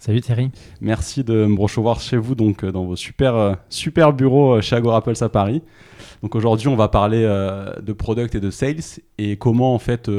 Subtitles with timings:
[0.00, 0.50] Salut Thierry.
[0.80, 4.60] Merci de me recevoir chez vous, donc euh, dans vos super, euh, super bureaux euh,
[4.62, 5.60] chez Agorapulse à Paris.
[6.22, 10.10] Donc aujourd'hui, on va parler de product et de sales et comment en fait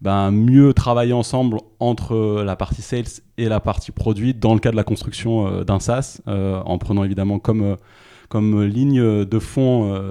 [0.00, 4.70] ben, mieux travailler ensemble entre la partie sales et la partie produit dans le cas
[4.70, 7.76] de la construction d'un SaaS, en prenant évidemment comme,
[8.30, 10.02] comme ligne de fond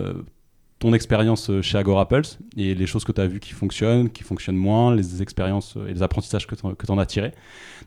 [0.80, 4.24] ton expérience euh, chez Agorapulse et les choses que tu as vues qui fonctionnent, qui
[4.24, 7.34] fonctionnent moins, les expériences euh, et les apprentissages que tu en as tirés.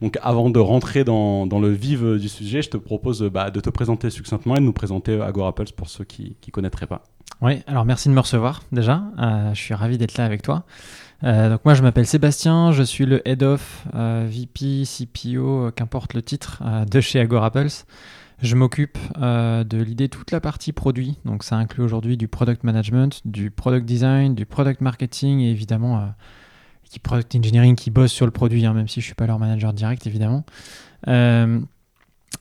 [0.00, 3.50] Donc avant de rentrer dans, dans, le vif euh, du sujet, je te propose bah,
[3.50, 7.04] de te présenter succinctement et de nous présenter Agorapulse pour ceux qui ne connaîtraient pas.
[7.40, 9.02] Oui, alors merci de me recevoir déjà.
[9.54, 10.64] je suis ravi d'être là avec toi.
[11.22, 16.62] donc moi je m'appelle Sébastien, je suis le Head of, VP, CPO, qu'importe le titre,
[16.90, 17.86] de chez Agorapulse.
[18.42, 21.18] Je m'occupe euh, de l'idée toute la partie produit.
[21.24, 25.98] Donc ça inclut aujourd'hui du product management, du product design, du product marketing et évidemment
[25.98, 26.06] euh,
[26.84, 29.38] qui product engineering qui bosse sur le produit, hein, même si je suis pas leur
[29.38, 30.44] manager direct évidemment.
[31.08, 31.60] Euh,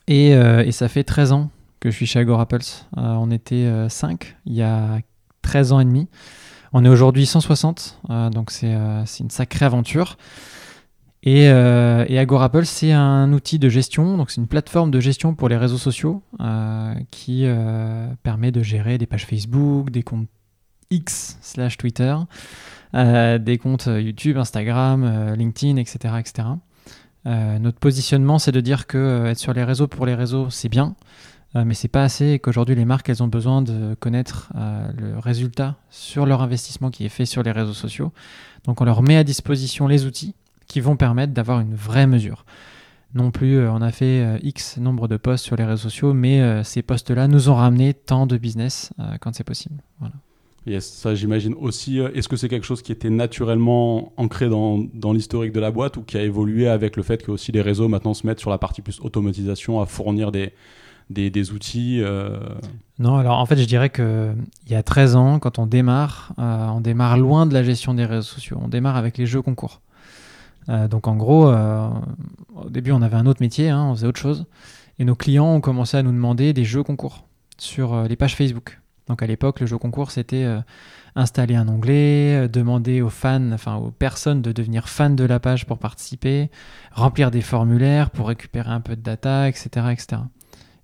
[0.06, 2.86] et, et, ça fait 13 ans que je suis chez Agorapulse.
[2.96, 5.00] on était 5 il y a
[5.42, 6.08] 13 ans et demi.
[6.72, 8.00] On est aujourd'hui 160,
[8.32, 8.72] donc c'est
[9.20, 10.16] une sacrée aventure.
[11.22, 15.34] Et, euh, et Agorapulse, c'est un outil de gestion, donc c'est une plateforme de gestion
[15.34, 20.28] pour les réseaux sociaux euh, qui euh, permet de gérer des pages Facebook, des comptes
[20.90, 22.16] X slash Twitter,
[22.94, 26.14] euh, des comptes YouTube, Instagram, LinkedIn, etc.
[26.18, 26.48] etc.
[27.26, 30.96] notre positionnement, c'est de dire que être sur les réseaux pour les réseaux, c'est bien,
[31.54, 34.52] mais c'est pas assez et qu'aujourd'hui les marques, elles ont besoin de connaître
[34.96, 38.12] le résultat sur leur investissement qui est fait sur les réseaux sociaux.
[38.64, 40.34] Donc on leur met à disposition les outils
[40.70, 42.44] qui vont permettre d'avoir une vraie mesure.
[43.12, 46.14] Non plus, euh, on a fait euh, X nombre de posts sur les réseaux sociaux,
[46.14, 49.82] mais euh, ces posts-là nous ont ramené tant de business quand c'est possible.
[49.98, 50.14] Voilà.
[50.66, 51.98] Yes, ça j'imagine aussi.
[51.98, 55.96] Est-ce que c'est quelque chose qui était naturellement ancré dans, dans l'historique de la boîte
[55.96, 58.50] ou qui a évolué avec le fait que aussi les réseaux maintenant se mettent sur
[58.50, 60.52] la partie plus automatisation, à fournir des,
[61.08, 62.00] des, des outils
[62.98, 64.36] Non, alors en fait je dirais qu'il
[64.68, 68.22] y a 13 ans, quand on démarre, on démarre loin de la gestion des réseaux
[68.22, 68.58] sociaux.
[68.62, 69.80] On démarre avec les jeux concours.
[70.70, 71.88] Euh, donc en gros, euh,
[72.54, 74.46] au début on avait un autre métier, hein, on faisait autre chose,
[74.98, 77.26] et nos clients ont commencé à nous demander des jeux concours
[77.58, 78.80] sur euh, les pages Facebook.
[79.08, 80.46] Donc à l'époque, le jeu concours, c'était
[81.16, 85.66] installer un onglet, demander aux fans, enfin aux personnes de devenir fans de la page
[85.66, 86.48] pour participer,
[86.92, 90.22] remplir des formulaires pour récupérer un peu de data, etc., etc.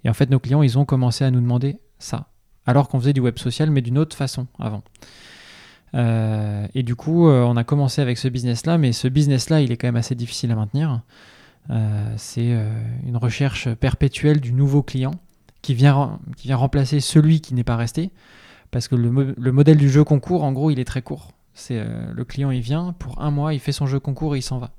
[0.02, 2.26] Et en fait, nos clients, ils ont commencé à nous demander ça,
[2.66, 4.82] alors qu'on faisait du web social, mais d'une autre façon avant.
[5.94, 9.72] Euh, et du coup, euh, on a commencé avec ce business-là, mais ce business-là, il
[9.72, 11.02] est quand même assez difficile à maintenir.
[11.70, 12.56] Euh, c'est
[13.04, 15.12] une recherche perpétuelle du nouveau client
[15.62, 18.10] qui vient, qui vient remplacer celui qui n'est pas resté.
[18.70, 21.32] Parce que le, le, modèle du jeu concours, en gros, il est très court.
[21.54, 24.42] C'est le client, il vient pour un mois, il fait son jeu concours et il
[24.42, 24.72] s'en va.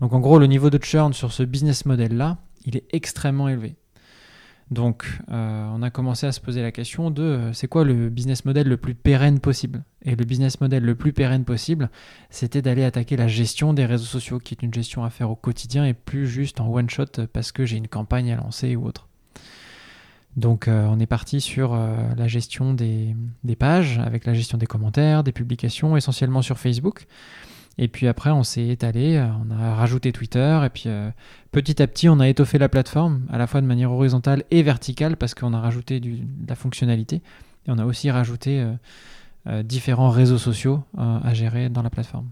[0.00, 3.76] Donc en gros, le niveau de churn sur ce business model-là, il est extrêmement élevé.
[4.70, 8.10] Donc, euh, on a commencé à se poser la question de euh, c'est quoi le
[8.10, 9.82] business model le plus pérenne possible?
[10.02, 11.90] Et le business model le plus pérenne possible,
[12.28, 15.36] c'était d'aller attaquer la gestion des réseaux sociaux, qui est une gestion à faire au
[15.36, 18.86] quotidien et plus juste en one shot parce que j'ai une campagne à lancer ou
[18.86, 19.08] autre.
[20.36, 24.66] Donc, euh, on est parti sur la gestion des, des, pages, avec la gestion des
[24.66, 27.06] commentaires, des publications, essentiellement sur Facebook.
[27.80, 31.10] Et puis après, on s'est étalé, euh, on a rajouté Twitter, et puis euh,
[31.52, 34.64] petit à petit, on a étoffé la plateforme, à la fois de manière horizontale et
[34.64, 36.18] verticale, parce qu'on a rajouté de
[36.48, 37.16] la fonctionnalité,
[37.66, 38.66] et on a aussi rajouté
[39.46, 42.28] euh, différents réseaux sociaux à gérer dans la plateforme.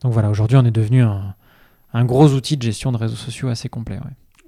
[0.00, 3.68] Donc voilà, aujourd'hui, on est devenu un, gros outil de gestion de réseaux sociaux assez
[3.68, 3.98] complet.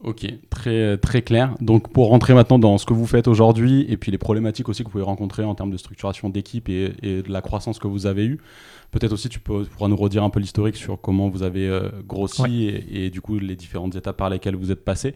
[0.04, 1.54] Ok, très, très clair.
[1.60, 4.82] Donc pour rentrer maintenant dans ce que vous faites aujourd'hui et puis les problématiques aussi
[4.82, 7.86] que vous pouvez rencontrer en termes de structuration d'équipe et, et, de la croissance que
[7.86, 8.40] vous avez eue,
[8.90, 11.88] peut-être aussi tu peux, pourras nous redire un peu l'historique sur comment vous avez euh,
[12.04, 15.14] grossi et, et, du coup les différentes étapes par lesquelles vous êtes passé.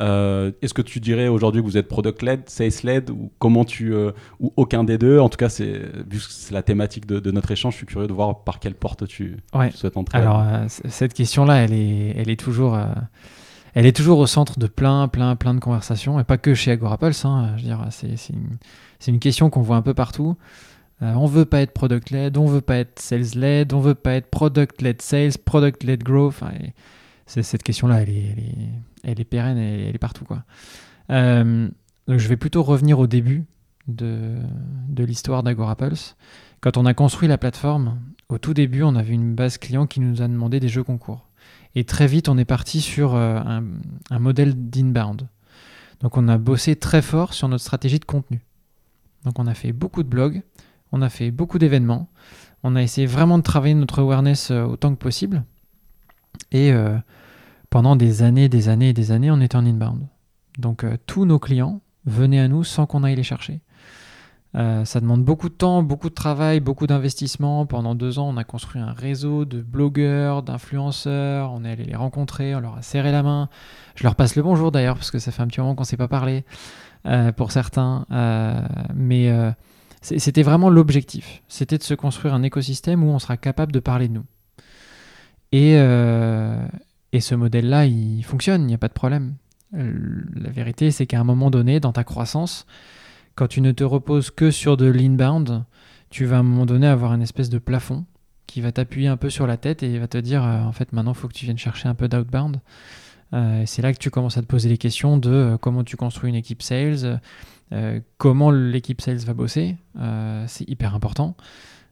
[0.00, 4.12] Euh, Est-ce que tu dirais aujourd'hui que vous êtes product-led, sales-led ou comment tu euh,
[4.38, 5.18] ou aucun des deux?
[5.18, 5.80] En tout cas, c'est
[6.10, 8.60] vu que c'est la thématique de, de, notre échange, je suis curieux de voir par
[8.60, 9.70] quelle porte tu, ouais.
[9.70, 10.18] tu souhaites entrer.
[10.18, 12.78] Alors euh, cette question-là, elle est, elle est toujours
[13.76, 16.70] elle est toujours au centre de plein, plein, plein de conversations, et pas que chez
[16.70, 17.26] Agorapulse.
[17.26, 20.34] Hein, je veux c'est, une, question qu'on voit un peu partout.
[21.02, 24.30] Euh, on veut pas être product-led, on veut pas être sales-led, on veut pas être
[24.30, 26.28] product-led sales, product-led growth.
[26.28, 26.52] Enfin,
[27.26, 30.24] cette question-là, elle est, pérenne, elle, elle est partout.
[31.10, 31.68] Euh,
[32.08, 33.44] je vais plutôt revenir au début
[33.88, 34.36] de,
[34.88, 36.16] de l'histoire d'AgoraPulse.
[36.62, 38.00] Quand on a construit la plateforme,
[38.30, 41.25] au tout début, on avait une base client qui nous a demandé des jeux concours.
[41.76, 43.38] Et très vite, on est parti sur euh,
[44.10, 45.28] un, modèle d'inbound.
[46.00, 48.40] Donc on a bossé très fort sur notre stratégie de contenu.
[49.24, 50.42] Donc on a fait beaucoup de blogs,
[50.90, 52.08] on a fait beaucoup d'événements,
[52.62, 55.44] on a essayé vraiment de travailler notre awareness euh, autant que possible.
[56.50, 56.96] Et euh,
[57.68, 60.06] pendant des années, des années et des années, on était en inbound.
[60.58, 63.60] Donc tous nos clients venaient à nous sans qu'on aille les chercher.
[64.54, 67.66] Euh, ça demande beaucoup de temps, beaucoup de travail, beaucoup d'investissement.
[67.66, 71.52] Pendant deux ans, on a construit un réseau de blogueurs, d'influenceurs.
[71.52, 73.48] On est allé les rencontrer, on leur a serré la main.
[73.96, 75.86] Je leur passe le bonjour d'ailleurs, parce que ça fait un petit moment qu'on ne
[75.86, 76.44] s'est pas parlé
[77.06, 78.06] euh, pour certains.
[78.10, 78.60] Euh,
[78.94, 79.30] mais
[80.00, 81.42] c'était vraiment l'objectif.
[81.48, 84.24] C'était de se construire un écosystème où on sera capable de parler de nous.
[85.52, 85.72] Et,
[87.12, 89.34] et ce modèle-là, il fonctionne, il n'y a pas de problème.
[89.72, 92.66] La vérité, c'est qu'à un moment donné, dans ta croissance,
[93.36, 95.64] quand tu ne te reposes que sur de l'inbound,
[96.10, 98.04] tu vas à un moment donné avoir une espèce de plafond
[98.46, 100.92] qui va t'appuyer un peu sur la tête et va te dire euh, en fait
[100.92, 102.60] maintenant il faut que tu viennes chercher un peu d'outbound.
[103.34, 105.96] Euh, c'est là que tu commences à te poser les questions de euh, comment tu
[105.96, 107.20] construis une équipe sales,
[108.16, 109.76] comment l'équipe sales va bosser.
[110.46, 111.36] C'est hyper important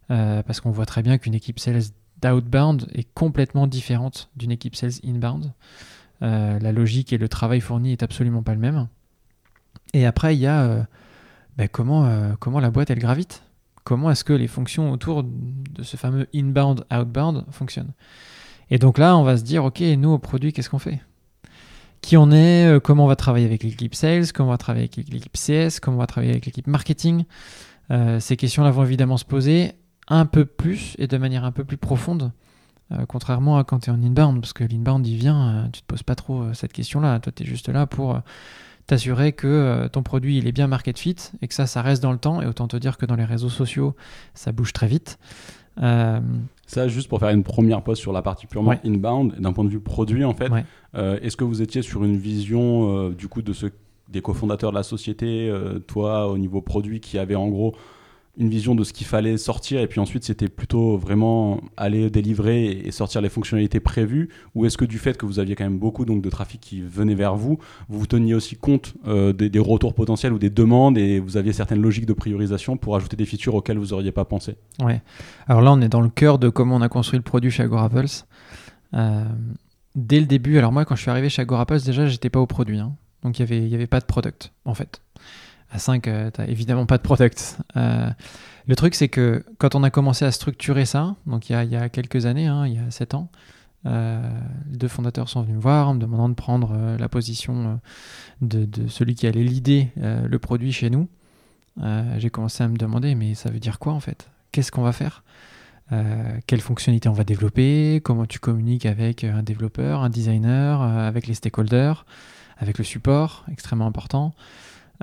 [0.08, 1.82] parce qu'on voit très bien qu'une équipe sales
[2.22, 5.52] d'outbound est complètement différente d'une équipe sales inbound.
[6.20, 8.86] La logique et le travail fourni est absolument pas le même.
[9.94, 10.86] Et après, il y a
[11.56, 13.42] ben, comment, euh, comment la boîte elle gravite?
[13.84, 17.92] Comment est-ce que les fonctions autour de ce fameux inbound, outbound fonctionnent?
[18.70, 21.00] Et donc là, on va se dire, ok, nous au produit, qu'est-ce qu'on fait?
[22.00, 24.90] Qui on est euh, Comment on va travailler avec l'équipe sales Comment on va travailler
[24.92, 27.24] avec l'équipe CS Comment on va travailler avec l'équipe marketing?
[27.90, 29.72] Euh, Ces questions-là vont évidemment se poser
[30.08, 32.32] un peu plus et de manière un peu plus profonde.
[33.08, 36.02] contrairement à quand tu es en inbound, parce que l'inbound il vient, tu te poses
[36.02, 37.20] pas trop cette question-là.
[37.20, 38.20] Toi, tu es juste là pour
[38.86, 42.02] t'assurer que euh, ton produit il est bien market fit et que ça, ça reste
[42.02, 42.42] dans le temps.
[42.42, 43.94] Et autant te dire que dans les réseaux sociaux,
[44.34, 45.18] ça bouge très vite.
[45.82, 46.20] Euh,
[46.66, 48.80] Ça, juste pour faire une première pause sur la partie purement Ouais.
[48.84, 50.64] inbound, d'un point de vue produit, en fait, Ouais.
[50.94, 53.66] euh, est-ce que vous étiez sur une vision, euh, du coup, de ce,
[54.08, 55.52] des cofondateurs de la société,
[55.88, 57.74] toi, au niveau produit, qui avait en gros
[58.36, 62.66] une vision de ce qu'il fallait sortir, et puis ensuite, c'était plutôt vraiment aller délivrer
[62.66, 65.78] et sortir les fonctionnalités prévues, ou est-ce que du fait que vous aviez quand même
[65.78, 67.58] beaucoup de trafic qui venait vers vous,
[67.88, 71.80] vous teniez aussi compte euh, des, retours potentiels ou des demandes, et vous aviez certaines
[71.80, 74.56] logiques de priorisation pour ajouter des features auxquelles vous n'auriez pas pensé?
[74.82, 75.00] Ouais.
[75.46, 77.62] Alors là, on est dans le cœur de comment on a construit le produit chez
[77.62, 78.26] Agorapulse.
[78.94, 79.24] Euh,
[79.94, 82.46] dès le début, alors moi, quand je suis arrivé chez Agorapulse, déjà, j'étais pas au
[82.46, 82.78] produit.
[82.78, 82.94] hein.
[83.22, 85.00] Donc, il n'y avait, avait pas de product, en fait.
[85.74, 87.58] À 5, tu n'as évidemment pas de product.
[87.76, 88.08] Euh,
[88.68, 91.88] le truc, c'est que quand on a commencé à structurer ça, donc il y a,
[91.88, 93.28] quelques années, hein, il y a 7 ans,
[93.84, 94.22] euh,
[94.66, 97.80] deux fondateurs sont venus me voir en me demandant de prendre euh, la position
[98.42, 101.08] euh, de, celui qui allait euh, le produit chez nous.
[101.82, 104.30] Euh, J'ai commencé à me demander, mais ça veut dire quoi en fait?
[104.52, 105.24] Qu'est-ce qu'on va faire?
[105.90, 108.00] Euh, Quelles fonctionnalités on va développer?
[108.04, 112.06] Comment tu communiques avec un développeur, un designer, euh, avec les stakeholders,
[112.58, 114.34] avec le support, extrêmement important.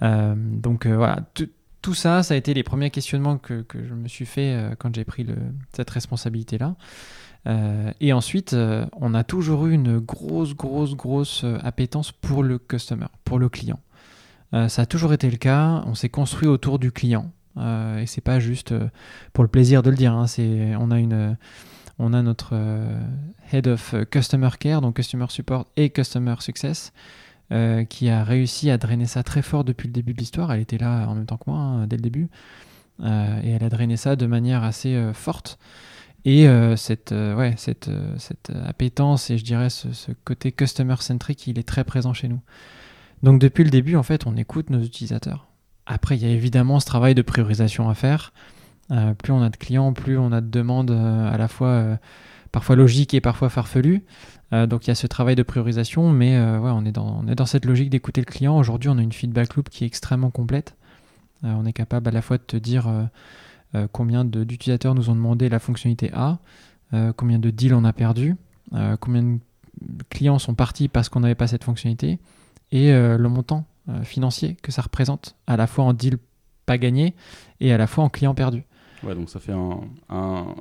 [0.02, 4.08] Euh, donc euh, voilà, tout- ça, ça a été les premiers questionnements que, je me
[4.08, 5.26] suis fait euh, quand j'ai pris
[5.74, 6.76] cette responsabilité-là.
[8.00, 8.56] Et ensuite,
[8.94, 13.80] on a toujours eu une grosse, grosse, grosse appétence pour le customer, pour le client.
[14.54, 15.82] Ça a toujours été le cas.
[15.88, 17.32] On s'est construit autour du client.
[17.58, 18.75] Et c'est pas juste
[19.34, 20.13] pour le plaisir de le dire.
[20.13, 20.27] hein,
[20.80, 21.36] on a une,
[21.98, 22.54] on a notre
[23.51, 26.94] head of customer care, donc customer support et customer success,
[27.51, 30.51] euh, qui a réussi à drainer ça très fort depuis le début de l'histoire.
[30.51, 32.29] Elle était là en même temps que moi hein, dès le début,
[33.03, 35.58] Euh, et elle a drainé ça de manière assez euh, forte.
[36.24, 37.89] Et cette, ouais, cette,
[38.20, 42.27] cette appétence et je dirais ce, ce côté customer centric, il est très présent chez
[42.27, 42.41] nous.
[43.24, 45.48] Donc depuis le début, en fait, on écoute nos utilisateurs.
[45.88, 48.34] Après, il y a évidemment ce travail de priorisation à faire.
[49.17, 51.98] Plus on a de clients, plus on a de demandes à la fois
[52.51, 54.03] parfois logiques et parfois farfelues.
[54.53, 57.65] Euh, donc il y a ce travail de priorisation, mais euh, on, est dans, cette
[57.65, 58.58] logique d'écouter le client.
[58.58, 60.75] Aujourd'hui, on a une feedback loop qui est extrêmement complète.
[61.43, 62.89] Euh, on est capable à la fois de te dire
[63.93, 66.39] combien d'utilisateurs nous ont demandé la fonctionnalité A,
[67.15, 68.36] combien de deals on a perdu,
[69.00, 69.39] combien de
[70.10, 72.20] clients sont partis parce qu'on n'avait pas cette fonctionnalité,
[72.74, 73.65] et le montant
[74.03, 76.17] financier que ça représente, à la fois en deal
[76.65, 77.15] pas gagné
[77.62, 78.65] et à la fois en client perdu.
[79.03, 79.79] Ouais, donc ça fait un,
[80.10, 80.55] un,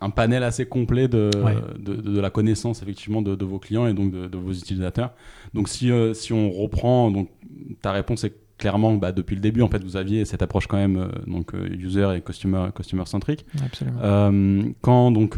[0.00, 1.56] un panel assez complet de, Ouais.
[1.78, 5.12] de, de- de la connaissance effectivement de, vos clients et donc de, de vos utilisateurs.
[5.54, 7.28] Donc si, euh, si on reprend, donc
[7.80, 10.76] ta réponse est clairement, bah, depuis le début, en fait, vous aviez cette approche quand
[10.76, 13.44] même donc user et customer, customer centrique.
[14.80, 15.36] quand donc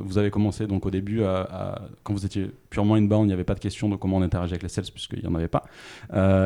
[0.00, 3.44] vous avez commencé donc au début, à, quand vous étiez purement inbound, il n'y avait
[3.44, 5.64] pas de question de comment on interagit avec les sales puisqu'il n'y en avait pas.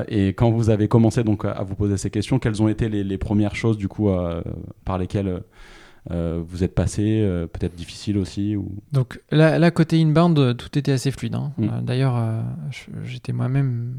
[0.09, 3.05] et quand vous avez commencé donc à vous poser ces questions, quelles ont été les,
[3.05, 4.11] les premières choses du coup
[4.85, 5.43] par lesquelles
[6.11, 8.77] euh, vous êtes passé, euh, peut-être difficile aussi ou...
[8.93, 11.35] Donc là, côté inbound, euh, tout était assez fluide.
[11.35, 11.53] Hein.
[11.57, 11.81] Mm.
[11.83, 12.45] D'ailleurs,
[13.05, 13.95] j'étais moi-même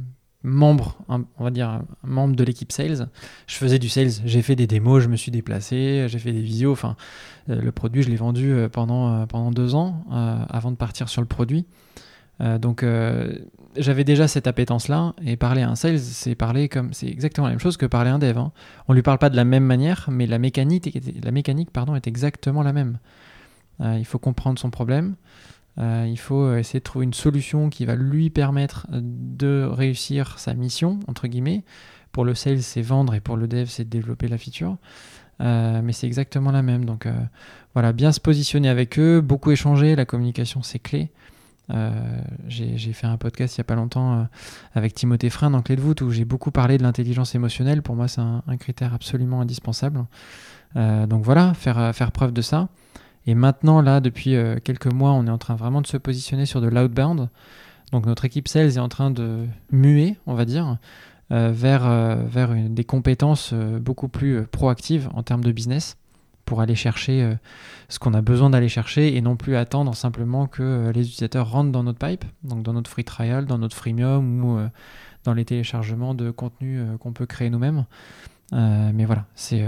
[0.46, 3.10] membre, on va dire, membre de l'équipe sales.
[3.48, 6.42] Je faisais du sales, j'ai fait des démos, je me suis déplacé, j'ai fait des
[6.42, 6.72] visios.
[6.72, 6.96] Enfin,
[7.48, 10.06] le produit, je l'ai vendu pendant, pendant deux ans
[10.50, 11.66] avant de partir sur le produit.
[12.40, 12.84] donc
[13.78, 17.54] j'avais déjà cette appétence-là, et parler à un sales, c'est parler comme, c'est exactement la
[17.54, 18.38] même chose que parler à un dev.
[18.38, 18.52] Hein.
[18.88, 22.08] On lui parle pas de la même manière, mais la mécanique, la mécanique pardon, est
[22.08, 23.00] exactement la même.
[23.82, 25.16] Euh, il faut comprendre son problème,
[25.78, 30.54] euh, il faut essayer de trouver une solution qui va lui permettre de réussir sa
[30.54, 31.64] mission, entre guillemets.
[32.12, 34.78] Pour le sales, c'est vendre, et pour le dev, c'est développer la feature.
[35.42, 36.86] Euh, mais c'est exactement la même.
[36.86, 37.08] Donc
[37.74, 41.12] voilà, bien se positionner avec eux, beaucoup échanger, la communication, c'est clé.
[41.72, 44.24] Euh, j'ai fait un podcast il n'y a pas longtemps euh,
[44.76, 47.82] avec Timothée Frein dans Clé de voûte où j'ai beaucoup parlé de l'intelligence émotionnelle.
[47.82, 50.06] Pour moi, c'est un, critère absolument indispensable.
[50.76, 52.70] Euh, donc voilà, faire, faire preuve de ça.
[53.28, 56.62] Et maintenant, là, depuis quelques mois, on est en train vraiment de se positionner sur
[56.62, 57.30] de l'outbound.
[57.92, 60.78] Donc notre équipe sales est en train de muer, on va dire,
[61.30, 61.90] vers,
[62.28, 65.98] vers des compétences beaucoup plus proactives en termes de business
[66.46, 67.36] pour aller chercher euh,
[67.90, 71.50] ce qu'on a besoin d'aller chercher et non plus attendre simplement que euh, les utilisateurs
[71.50, 74.68] rentrent dans notre pipe, donc dans notre free trial, dans notre freemium ou euh,
[75.24, 77.86] dans les téléchargements de contenu qu'on peut créer nous-mêmes.
[78.52, 79.66] mais voilà, c'est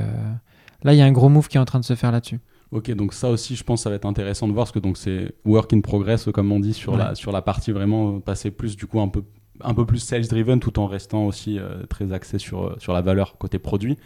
[0.83, 2.39] là il y a un gros move qui est en train de se faire là-dessus.
[2.71, 4.97] Ok, donc ça aussi, je pense, ça va être intéressant de voir, parce que donc
[4.97, 8.75] c'est work in progress, comme on dit, sur, la, sur la partie vraiment passer plus,
[8.75, 9.23] du coup, un peu,
[9.61, 11.59] un peu plus sales-driven, tout en restant aussi
[11.89, 13.97] très axé sur, sur la valeur côté produit.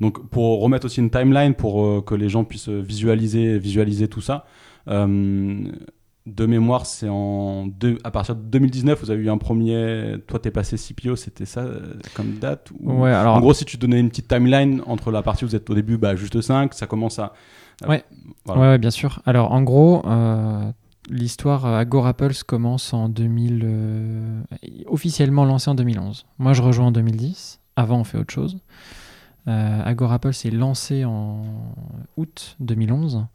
[0.00, 4.20] Donc pour remettre aussi une timeline pour euh, que les gens puissent visualiser, visualiser tout
[4.20, 4.46] ça.
[4.88, 5.64] Euh,
[6.26, 7.68] de mémoire, c'est en
[8.02, 10.14] à partir de 2019, vous avez eu un premier.
[10.26, 13.36] Toi, t'es passé CPO, c'était ça euh, comme date Ouais, alors.
[13.36, 15.74] En gros, si tu donnais une petite timeline entre la partie où vous êtes au
[15.74, 17.34] début, bah, juste 5, ça commence à.
[17.88, 18.04] Ouais.
[18.46, 19.20] ouais, bien sûr.
[19.26, 20.02] Alors, en gros,
[21.08, 24.44] l'histoire Agorapulse commence en 2000.
[24.86, 26.26] officiellement lancée en 2011.
[26.38, 27.60] Moi, je rejoins en 2010.
[27.76, 28.58] Avant, on fait autre chose.
[29.46, 31.42] Euh, Agorapulse s'est lancé en
[32.16, 33.26] août 2011.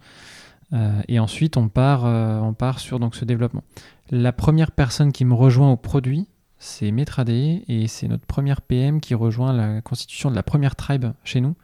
[0.73, 3.63] Euh, et ensuite, on part, euh, on part sur donc, ce développement.
[4.11, 6.27] La première personne qui me rejoint au produit,
[6.57, 11.05] c'est Metradé, et c'est notre première PM qui rejoint la constitution de la première tribe
[11.23, 11.55] chez nous.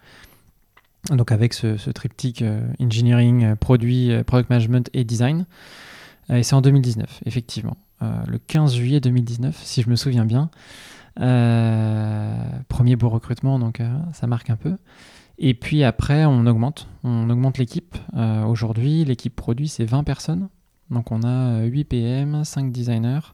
[1.11, 2.43] Donc avec ce, triptyque
[2.79, 5.45] engineering, produit, product management et design.
[6.29, 7.77] et c'est en 2019, effectivement.
[8.01, 10.49] le 15 juillet 2019, si je me souviens bien.
[11.21, 12.35] Euh,
[12.67, 14.77] premier beau recrutement, donc euh, ça marque un peu.
[15.37, 16.87] Et puis après, on augmente.
[17.03, 17.97] On augmente l'équipe.
[18.15, 20.49] Euh, aujourd'hui, l'équipe produit, c'est 20 personnes.
[20.89, 23.33] Donc on a 8 PM, 5 designers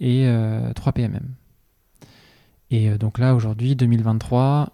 [0.00, 0.28] et
[0.74, 1.34] 3 PMM.
[2.70, 4.72] Et donc là, aujourd'hui, 2023,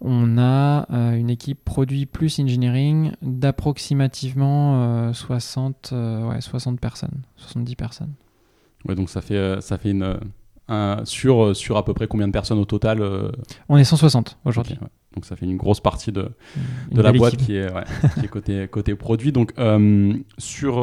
[0.00, 8.12] on a une équipe produit plus engineering d'approximativement 60, ouais, 60 personnes, 70 personnes.
[8.86, 10.18] Ouais, donc ça fait, ça fait une,
[11.04, 13.30] sur, euh, sur à peu près combien de personnes au total euh?
[13.68, 14.78] On est 160 aujourd'hui.
[15.14, 16.30] Donc ça fait une grosse partie de,
[16.92, 17.68] de la boîte qui est,
[18.14, 19.32] qui est, côté, côté produit.
[19.32, 20.76] Donc euh, sur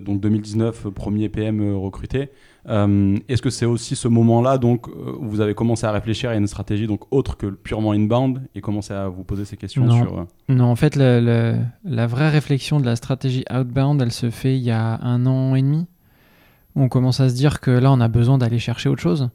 [0.00, 2.30] donc 2019, premier PM recruté,
[2.68, 6.48] est-ce que c'est aussi ce moment-là donc où vous avez commencé à réfléchir à une
[6.48, 9.96] stratégie donc autre que purement inbound et commencé à vous poser ces questions non.
[9.96, 14.64] sur Non, en fait, la vraie réflexion de la stratégie outbound, elle se fait il
[14.64, 15.86] y a un an et demi
[16.76, 19.30] on commence à se dire que là, on a besoin d'aller chercher autre chose.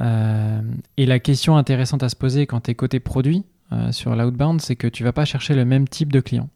[0.00, 0.60] Euh,
[0.96, 4.60] et la question intéressante à se poser quand tu es côté produit euh, sur l'outbound,
[4.60, 6.48] c'est que tu vas pas chercher le même type de client.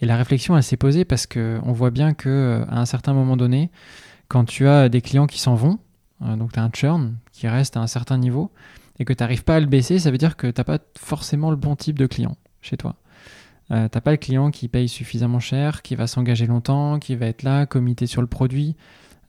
[0.00, 3.36] Et la réflexion, elle s'est posée parce qu'on voit bien qu'à euh, un certain moment
[3.36, 3.70] donné,
[4.30, 5.80] quand tu as des clients qui s'en vont,
[6.20, 8.52] donc tu as un churn qui reste à un certain niveau,
[9.00, 10.78] et que tu n'arrives pas à le baisser, ça veut dire que tu n'as pas
[10.96, 12.94] forcément le bon type de client chez toi.
[13.72, 17.26] Euh, t'as pas le client qui paye suffisamment cher, qui va s'engager longtemps, qui va
[17.26, 18.76] être là, comité sur le produit,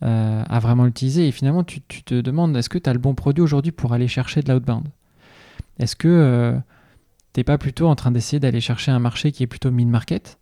[0.03, 1.27] euh, à vraiment l'utiliser.
[1.27, 4.07] Et finalement, tu, te demandes, est-ce que tu as le bon produit aujourd'hui pour aller
[4.07, 4.85] chercher de l'outbound?
[5.79, 6.59] Est-ce que euh,
[7.33, 10.37] t'es pas plutôt en train d'essayer d'aller chercher un marché qui est plutôt mid-market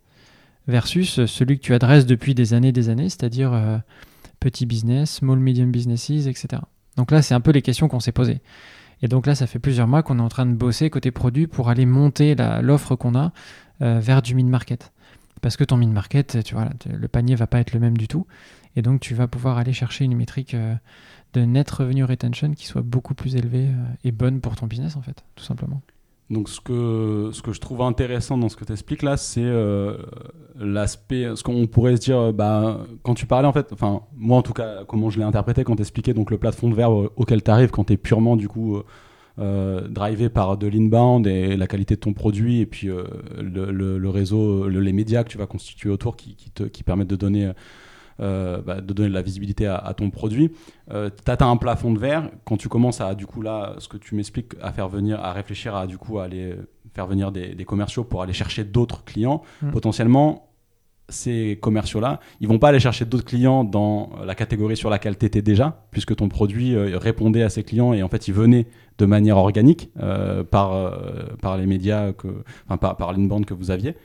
[0.66, 3.78] versus celui que tu adresses depuis des années des années, c'est-à-dire euh,
[4.40, 6.62] petit business, small, medium businesses, etc.
[6.96, 8.40] Donc là, c'est un peu les questions qu'on s'est posées.
[9.02, 11.46] Et donc là, ça fait plusieurs mois qu'on est en train de bosser côté produit
[11.46, 13.32] pour aller monter l'offre qu'on a
[13.80, 14.92] vers du mid-market.
[15.40, 18.26] parce que ton mid-market, tu vois, le panier va pas être le même du tout.
[18.76, 20.74] Et donc, tu vas pouvoir aller chercher une métrique euh,
[21.32, 24.96] de net revenue retention qui soit beaucoup plus élevée euh, et bonne pour ton business,
[24.96, 25.80] en fait, tout simplement.
[26.30, 29.42] Donc, ce que, ce que je trouve intéressant dans ce que tu expliques là, c'est
[29.42, 29.96] euh,
[30.58, 34.42] l'aspect, ce qu'on pourrait se dire, bah, quand tu parlais, en fait, enfin, moi en
[34.42, 37.42] tout cas, comment je l'ai interprété quand tu expliquais donc, le plateforme de verre auquel
[37.42, 38.80] tu arrives quand tu es purement, du coup,
[39.40, 42.88] euh, drivé par de l'inbound et la qualité de ton produit et puis
[43.38, 47.16] le, réseau, les médias que tu vas constituer autour qui, qui, te, qui permettent de
[47.16, 47.52] donner euh,
[48.20, 50.52] bah, de donner de la visibilité à, ton produit.
[50.92, 52.30] Euh, tu as un plafond de verre.
[52.44, 55.32] Quand tu commences à, du coup, là, ce que tu m'expliques, à faire venir, à
[55.32, 56.56] réfléchir à, du coup, aller
[56.94, 59.70] faire venir des, commerciaux pour aller chercher d'autres clients, mmh.
[59.70, 60.48] potentiellement,
[61.08, 65.26] ces commerciaux-là, ils vont pas aller chercher d'autres clients dans la catégorie sur laquelle tu
[65.26, 68.66] étais déjà, puisque ton produit euh, répondait à ces clients et en fait, ils venaient
[68.98, 69.90] de manière organique
[70.50, 71.00] par,
[71.40, 72.28] par les médias, que,
[72.66, 73.96] enfin, par, par l'inbound que vous aviez.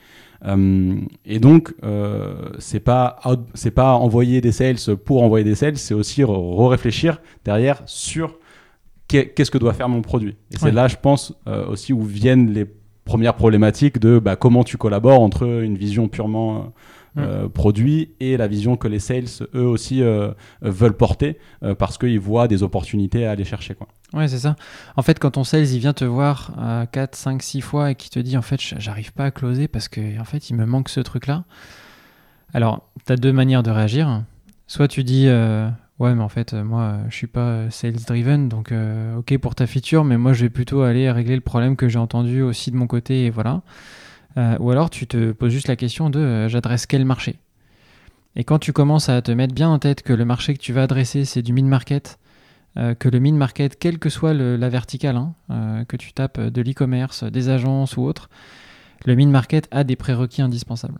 [0.46, 3.20] Euh, et donc, euh, c'est pas
[3.54, 8.38] c'est pas envoyer des sales pour envoyer des sales, c'est aussi re-réfléchir derrière sur
[9.08, 10.36] qu'est-ce que doit faire mon produit.
[10.52, 12.66] Et c'est là, je pense, euh, aussi où viennent les
[13.06, 16.74] premières problématiques de bah, comment tu collabores entre une vision purement
[17.18, 20.32] euh, produit et la vision que les sales, eux aussi, euh,
[20.62, 23.74] veulent porter euh, parce qu'ils voient des opportunités à aller chercher.
[23.74, 23.88] Quoi.
[24.14, 24.58] Ouais, c'est ça.
[24.98, 26.52] En fait, quand ton sales, il vient te voir
[26.92, 29.88] 4, 5, 6 fois et qui te dit, en fait, j'arrive pas à closer parce
[29.88, 31.46] que, en fait, il me manque ce truc-là.
[32.54, 34.24] Alors, tu as deux manières de réagir.
[34.68, 38.74] Soit tu dis, ouais, mais en fait, moi, je suis pas sales driven, donc
[39.18, 42.00] ok pour ta feature, mais moi, je vais plutôt aller régler le problème que j'ai
[42.00, 43.62] entendu aussi de mon côté, et voilà.
[44.38, 47.40] Euh, ou alors tu te poses juste la question de euh, j'adresse quel marché?
[48.36, 50.74] Et quand tu commences à te mettre bien en tête que le marché que tu
[50.74, 52.20] vas adresser c'est du mid-market,
[52.78, 57.24] euh, que le mid-market, quelle que soit la verticale, hein, que tu tapes de l'e-commerce,
[57.24, 58.30] des agences ou autre,
[59.06, 61.00] le mid-market a des prérequis indispensables.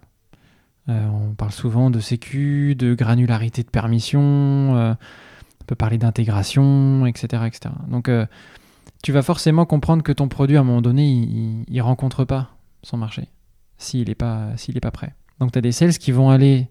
[0.88, 7.76] on parle souvent de sécu, de granularité de permission, on peut parler d'intégration, etc., etc.
[7.90, 8.10] Donc
[9.04, 12.55] tu vas forcément comprendre que ton produit à un moment donné, il ne rencontre pas
[12.86, 13.28] son marché
[13.78, 14.52] s'il n'est pas,
[14.82, 15.14] pas prêt.
[15.40, 16.70] Donc tu as des sales qui vont aller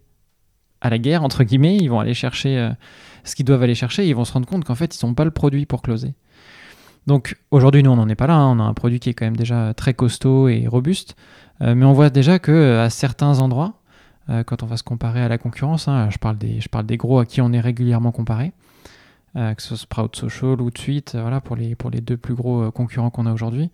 [0.81, 2.71] à la guerre, entre guillemets, ils vont aller chercher euh,
[3.25, 5.15] ce qu'ils doivent aller chercher, et ils vont se rendre compte qu'en fait, ils sont
[5.15, 6.15] pas le produit pour closer.
[7.07, 8.57] Donc aujourd'hui, nous, on n'en est pas là, hein.
[8.57, 11.17] on a un produit qui est quand même déjà très costaud et robuste,
[11.63, 13.81] euh, mais on voit déjà que euh, à certains endroits,
[14.47, 17.43] quand on va se comparer à la concurrence, hein, je, parle des, gros à qui
[17.43, 18.55] on est régulièrement comparé,
[19.35, 23.27] que ce soit Sprout Social ou suite, voilà, pour les deux plus gros concurrents qu'on
[23.27, 23.71] a aujourd'hui,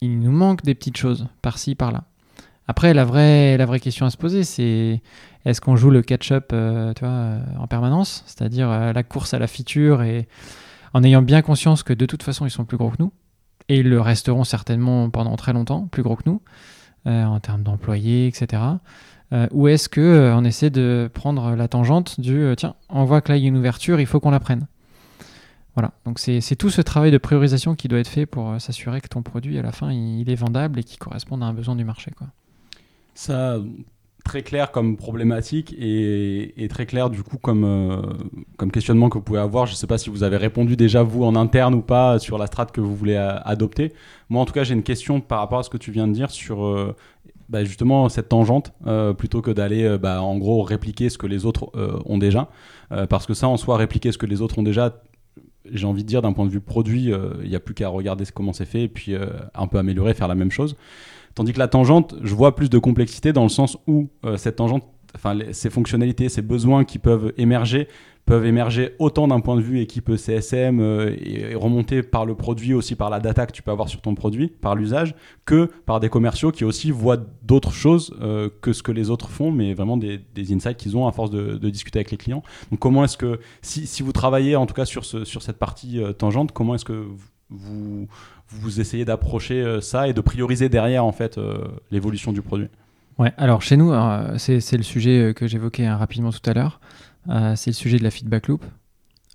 [0.00, 2.04] il nous manque des petites choses par-ci, par-là.
[2.70, 5.02] Après, la vraie, question à se poser, c'est
[5.44, 9.48] est-ce qu'on joue le catch-up euh, euh, en permanence, c'est-à-dire euh, la course à la
[9.48, 10.28] feature, et
[10.94, 13.12] en ayant bien conscience que de toute façon, ils sont plus gros que nous,
[13.68, 16.40] et ils le resteront certainement pendant très longtemps, plus gros que nous,
[17.06, 18.62] en termes d'employés, etc.
[19.52, 23.42] ou est-ce qu'on essaie de prendre la tangente du tiens, on voit que là il
[23.42, 24.66] y a une ouverture, il faut qu'on la prenne?
[25.74, 29.00] Voilà, donc c'est tout ce travail de priorisation qui doit être fait pour euh, s'assurer
[29.00, 31.76] que ton produit, à la fin, il, est vendable et qu'il corresponde à un besoin
[31.76, 32.10] du marché.
[32.16, 32.26] Quoi.
[33.14, 33.58] Ça,
[34.24, 38.02] très clair comme problématique et, très clair du coup comme, euh,
[38.56, 39.66] comme questionnement que vous pouvez avoir.
[39.66, 42.36] Je ne sais pas si vous avez répondu déjà vous en interne ou pas sur
[42.36, 43.92] la strate que vous voulez euh, adopter.
[44.28, 46.12] Moi en tout cas j'ai une question par rapport à ce que tu viens de
[46.12, 46.94] dire sur
[47.48, 48.72] bah, justement cette tangente
[49.18, 51.70] plutôt que d'aller bah, en gros répliquer ce que les autres
[52.04, 52.48] ont déjà.
[53.08, 55.00] parce que ça en soi répliquer ce que les autres ont déjà
[55.70, 57.88] j'ai envie de dire d'un point de vue produit, euh, il n'y a plus qu'à
[57.88, 60.76] regarder comment c'est fait et puis euh, un peu améliorer, faire la même chose.
[61.34, 64.56] Tandis que la tangente, je vois plus de complexité dans le sens où euh, cette
[64.56, 67.88] tangente, enfin ces fonctionnalités, ces besoins qui peuvent émerger,
[68.30, 72.74] peuvent émerger autant d'un point de vue équipe CSM euh, et, remonter par le produit,
[72.74, 75.98] aussi par la data que tu peux avoir sur ton produit, par l'usage, que par
[76.00, 79.74] des commerciaux qui aussi voient d'autres choses euh, que ce que les autres font, mais
[79.74, 82.42] vraiment des, insights qu'ils ont à force de, discuter avec les clients.
[82.70, 85.58] Donc comment est-ce que, si, si, vous travaillez en tout cas sur, ce, sur cette
[85.58, 87.06] partie euh, tangente, comment est-ce que
[87.48, 88.06] vous,
[88.48, 91.38] vous essayez d'approcher ça et de prioriser derrière en fait
[91.90, 92.68] l'évolution du produit?
[93.18, 93.92] Ouais, alors chez nous,
[94.38, 96.80] c'est le sujet que j'évoquais hein, rapidement tout à l'heure.
[97.28, 98.64] Euh, c'est le sujet de la feedback loop.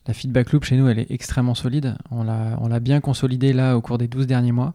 [0.08, 1.98] La feedback loop chez nous, elle est extrêmement solide.
[2.12, 4.74] On l'a bien consolidée là au cours des 12 derniers mois.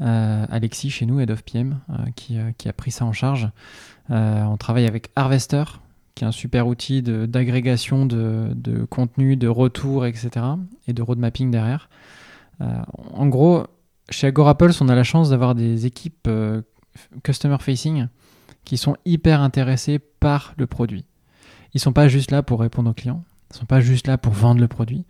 [0.00, 3.50] Euh, Alexis, chez nous, Head of PM, euh, qui, a pris ça en charge.
[4.08, 5.64] on travaille avec Harvester,
[6.14, 10.46] qui est un super outil d'agrégation de, de, contenu, de retour, etc.
[10.86, 11.88] et de road mapping derrière.
[12.60, 13.66] en gros,
[14.10, 16.28] chez Agorapulse, on a la chance d'avoir des équipes
[17.24, 18.06] customer facing
[18.64, 21.04] qui sont hyper intéressées par le produit.
[21.74, 24.32] Ils sont pas juste là pour répondre aux clients, ils sont pas juste là pour
[24.32, 25.04] vendre le produit.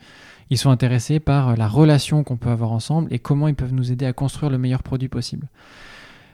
[0.50, 3.90] Ils sont intéressés par la relation qu'on peut avoir ensemble et comment ils peuvent nous
[3.90, 5.48] aider à construire le meilleur produit possible.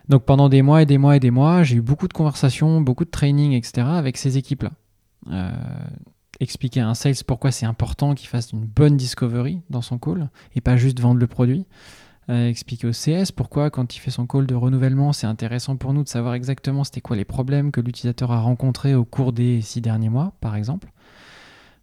[0.08, 2.80] Donc pendant des mois et des mois et des mois, j'ai eu beaucoup de conversations,
[2.80, 3.86] beaucoup de training, etc.
[3.86, 4.72] avec ces équipes-là.
[5.30, 5.52] Euh,
[6.40, 10.30] expliquer à un sales pourquoi c'est important qu'il fasse une bonne discovery dans son call
[10.54, 11.66] et pas juste vendre le produit.
[12.30, 15.94] Euh, expliquer au CS pourquoi quand il fait son call de renouvellement, c'est intéressant pour
[15.94, 19.62] nous de savoir exactement c'était quoi les problèmes que l'utilisateur a rencontrés au cours des
[19.62, 20.88] six derniers mois, par exemple.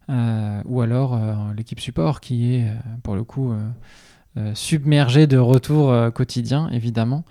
[0.09, 1.19] Euh, ou alors
[1.57, 3.55] l'équipe support qui est pour le coup
[4.53, 7.25] submergée de retours quotidiens, évidemment.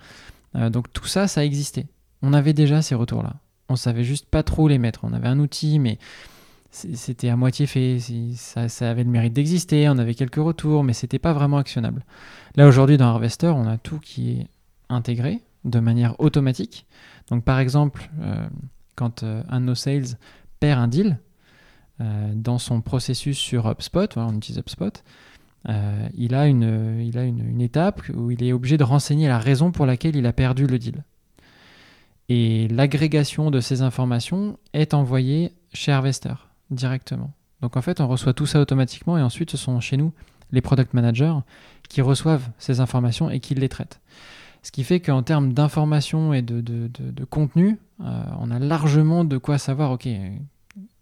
[0.55, 1.87] Euh, donc tout ça, ça existait.
[2.21, 3.33] On avait déjà ces retours-là.
[3.69, 5.01] On savait juste pas trop les mettre.
[5.03, 5.97] On avait un outil, mais
[6.75, 7.99] c'était à moitié fait.
[8.35, 9.87] Ça, avait le mérite d'exister.
[9.89, 12.03] On avait quelques retours, mais c'était pas vraiment actionnable.
[12.55, 14.47] Là aujourd'hui, dans Harvester, on a tout qui est
[14.89, 16.85] intégré de manière automatique.
[17.29, 18.47] Donc par exemple, euh,
[18.95, 20.17] quand euh, un de nos sales
[20.59, 21.19] perd un deal
[22.33, 25.01] dans son processus sur HubSpot, on utilise HubSpot,
[25.69, 29.39] euh, il a, une, il a une, étape où il est obligé de renseigner la
[29.39, 31.03] raison pour laquelle il a perdu le deal.
[32.29, 36.33] Et l'agrégation de ces informations est envoyée chez Harvester
[36.71, 37.33] directement.
[37.61, 40.11] Donc en fait, on reçoit tout ça automatiquement et ensuite ce sont chez nous
[40.51, 41.35] les product managers
[41.89, 43.99] qui reçoivent ces informations et qui les traitent.
[44.63, 49.37] Ce qui fait qu'en termes d'information et de, de, contenu, euh, on a largement de
[49.37, 50.07] quoi savoir, ok,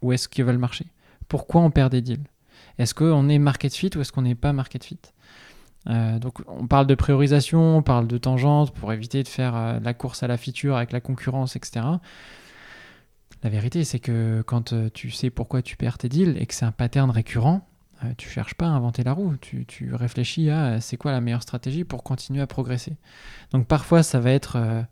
[0.02, 0.86] où est-ce qu'ils veulent marcher
[1.30, 2.26] Pourquoi on perd des deals?
[2.78, 4.99] Est-ce qu'on est market fit ou est-ce qu'on n'est pas market fit?
[5.89, 9.80] Euh, donc on parle de priorisation, on parle de tangente pour éviter de faire euh,
[9.82, 11.86] la course à la feature avec la concurrence, etc.
[13.44, 16.54] La vérité, c'est que quand euh, tu sais pourquoi tu perds tes deals et que
[16.54, 17.68] c'est un pattern récurrent,
[18.18, 21.86] tu cherches pas à inventer la roue, tu, réfléchis à c'est quoi la meilleure stratégie
[21.86, 22.98] pour continuer à progresser.
[23.52, 24.86] Donc parfois, ça va être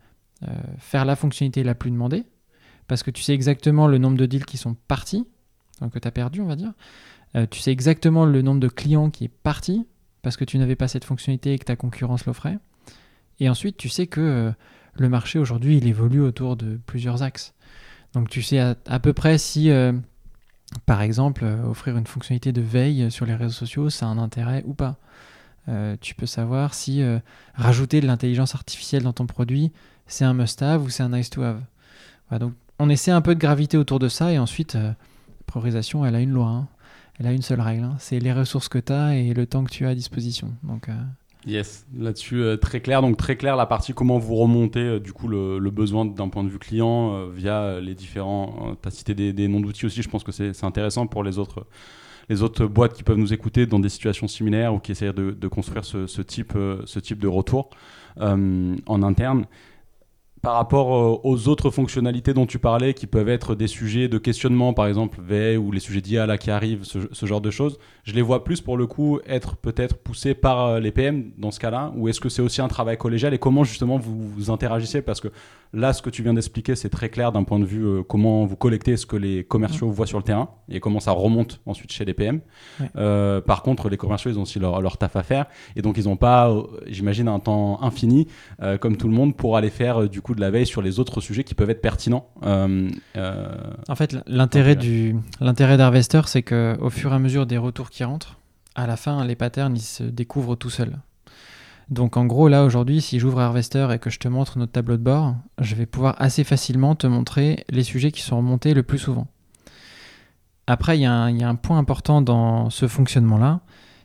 [0.78, 2.24] faire la fonctionnalité la plus demandée,
[2.88, 5.28] parce que tu sais exactement le nombre de deals qui sont partis,
[5.82, 6.72] donc que tu as perdu, on va dire.
[7.36, 9.86] Euh, tu sais exactement le nombre de clients qui est parti
[10.22, 12.58] parce que tu n'avais pas cette fonctionnalité et que ta concurrence l'offrait.
[13.40, 14.52] Et ensuite, tu sais que euh,
[14.94, 17.54] le marché aujourd'hui, il évolue autour de plusieurs axes.
[18.13, 19.93] Donc tu sais à, peu près si, euh,
[20.86, 24.63] par exemple, offrir une fonctionnalité de veille sur les réseaux sociaux, ça a un intérêt
[24.65, 24.97] ou pas.
[26.02, 27.04] tu peux savoir si
[27.56, 29.71] rajouter de l'intelligence artificielle dans ton produit,
[30.08, 31.62] c'est un must-have ou c'est un nice-to-have.
[32.39, 34.95] donc on essaie un peu de gravité autour de ça et ensuite, la
[35.45, 36.47] priorisation, elle a une loi.
[36.47, 36.67] Hein
[37.21, 37.95] elle a une seule règle, hein.
[38.00, 40.56] c'est les ressources que tu as et le temps que tu as à disposition.
[40.63, 40.93] Donc, euh,
[41.45, 43.01] Yes, là-dessus euh, très clair.
[43.01, 46.43] Donc très clair la partie comment vous remontez euh, du coup le, besoin d'un point
[46.43, 48.75] de vue client via les différents.
[48.82, 50.01] tu as cité des, noms d'outils aussi.
[50.01, 51.65] Je pense que c'est intéressant pour les autres
[52.30, 55.47] les autres boîtes qui peuvent nous écouter dans des situations similaires ou qui essayent de,
[55.47, 56.54] construire ce, type,
[56.86, 57.71] ce type de retour
[58.17, 59.45] en interne
[60.41, 64.17] par rapport euh, aux autres fonctionnalités dont tu parlais, qui peuvent être des sujets de
[64.17, 68.14] questionnement, par exemple V ou les sujets d'IA qui arrivent, ce, genre de choses, je
[68.14, 71.60] les vois plus pour le coup être peut-être poussés par euh, les PM dans ce
[71.60, 75.02] cas-là, ou est-ce que c'est aussi un travail collégial et comment justement vous, vous interagissez?
[75.02, 75.30] Parce que
[75.74, 78.46] là, ce que tu viens d'expliquer, c'est très clair d'un point de vue euh, comment
[78.46, 81.92] vous collectez ce que les commerciaux voient sur le terrain et comment ça remonte ensuite
[81.92, 82.42] chez les PM.
[83.46, 86.06] par contre, les commerciaux, ils ont aussi leur, leur taf à faire et donc ils
[86.06, 86.54] n'ont pas,
[86.88, 88.28] j'imagine, un temps infini
[88.80, 91.22] comme tout le monde pour aller faire du coup de la veille sur les autres
[91.22, 92.30] sujets qui peuvent être pertinents.
[92.44, 93.56] Euh, euh,
[93.88, 97.90] en fait, l'intérêt du l'intérêt d'Harvester, c'est que au fur et à mesure des retours
[97.91, 98.39] qui rentrent,
[98.73, 100.97] à la fin, les patterns ils se découvrent tout seuls.
[101.89, 104.95] Donc en gros, là aujourd'hui, si j'ouvre Harvester et que je te montre notre tableau
[104.95, 108.82] de bord, je vais pouvoir assez facilement te montrer les sujets qui sont remontés le
[108.82, 109.27] plus souvent.
[110.67, 113.60] Après, il y, a un point important dans ce fonctionnement-là,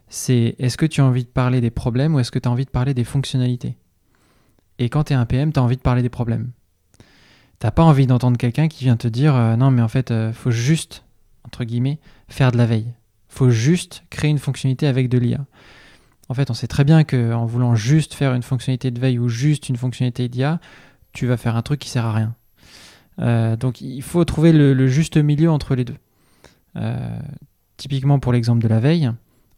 [0.09, 2.53] c'est est-ce que tu as envie de parler des problèmes ou est-ce que tu as
[2.53, 3.77] envie de parler des fonctionnalités?
[4.79, 6.51] Et quand tu es un PM, tu as envie de parler des problèmes.
[7.61, 10.33] T'as pas envie d'entendre quelqu'un qui vient te dire euh, non mais en fait euh,
[10.33, 11.05] faut juste
[11.44, 12.92] entre guillemets faire de la veille.
[13.37, 15.44] Faut juste créer une fonctionnalité avec de l'IA.
[16.29, 19.18] En fait, on sait très bien que en voulant juste faire une fonctionnalité de veille
[19.18, 20.59] ou juste une fonctionnalité d'IA,
[21.12, 22.35] tu vas faire un truc qui sert à rien.
[23.20, 25.96] Euh, donc il faut trouver le, juste milieu entre les deux.
[27.77, 29.11] typiquement pour l'exemple de la veille,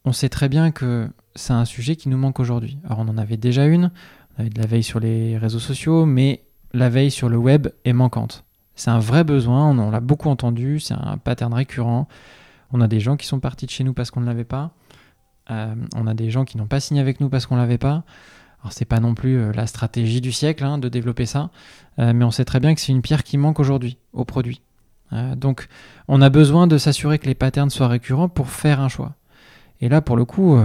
[0.04, 2.78] on sait très bien que c'est un sujet qui nous manque aujourd'hui.
[2.84, 3.90] Alors on en avait déjà une,
[4.38, 8.44] de la veille sur les réseaux sociaux, mais la veille sur le web est manquante.
[8.74, 12.08] C'est un vrai besoin, on, l'a beaucoup entendu, c'est un pattern récurrent.
[12.72, 14.72] On a des gens qui sont partis de chez nous parce qu'on ne l'avait pas.
[15.50, 17.78] Euh, on a des gens qui n'ont pas signé avec nous parce qu'on ne l'avait
[17.78, 18.04] pas.
[18.61, 21.50] Alors c'est pas non plus euh, la stratégie du siècle hein, de développer ça,
[21.98, 24.62] euh, mais on sait très bien que c'est une pierre qui manque aujourd'hui au produit.
[25.37, 25.68] donc
[26.07, 29.14] on a besoin de s'assurer que les patterns soient récurrents pour faire un choix.
[29.81, 30.59] Et là pour le coup,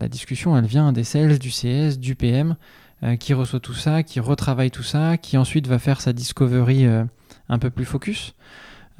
[0.00, 2.56] la discussion elle vient des sales, du CS, du PM.
[3.20, 7.58] Qui reçoit tout ça, qui retravaille tout ça, qui ensuite va faire sa discovery un
[7.58, 8.34] peu plus focus.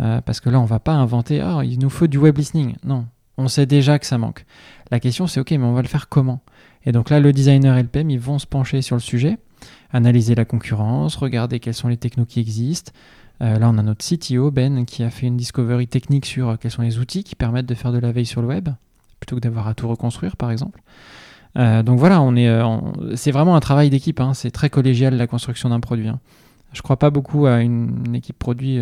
[0.01, 2.77] Euh, parce que là, on va pas inventer, ah, il nous faut du web listening.
[2.85, 3.07] Non,
[3.39, 4.45] on sait déjà que ça manque.
[4.91, 6.41] La question, c'est, ok, mais on va le faire comment?
[6.85, 9.39] Et donc là, le designer et le PM, ils vont se pencher sur le sujet
[9.93, 12.93] analyser la concurrence, regarder quels sont les technos qui existent.
[13.41, 16.57] Euh, là, on a notre CTO, Ben, qui a fait une discovery technique sur euh,
[16.61, 18.69] quels sont les outils qui permettent de faire de la veille sur le web,
[19.21, 20.81] plutôt que d'avoir à tout reconstruire, par exemple.
[21.57, 22.51] Donc voilà, on est,
[23.15, 24.21] c'est vraiment un travail d'équipe.
[24.21, 24.35] Hein.
[24.35, 26.07] c'est très collégial la construction d'un produit.
[26.07, 26.21] Hein.
[26.77, 28.79] Je ne crois pas beaucoup à une, équipe produit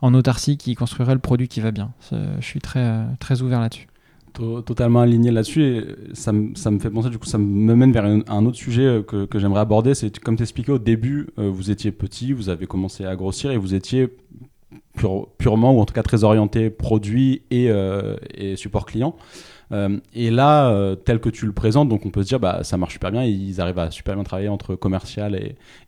[0.00, 1.90] en autarcie qui construirait le produit qui va bien.
[2.10, 3.88] Je suis très, très ouvert là-dessus.
[4.32, 8.46] Totalement aligné là-dessus et ça, me fait penser du coup ça me mène vers un,
[8.46, 9.94] autre sujet que, j'aimerais aborder.
[9.94, 13.58] C'est comme tu expliquais au début vous étiez petit vous avez commencé à grossir et
[13.58, 14.08] vous étiez
[15.36, 17.70] purement ou en tout cas très orienté produit et,
[18.34, 19.14] et support client.
[19.14, 22.60] euh, et là, euh, tel que tu le présentes, donc on peut se dire, bah,
[22.62, 25.38] ça marche super bien, ils arrivent à super bien travailler entre commercial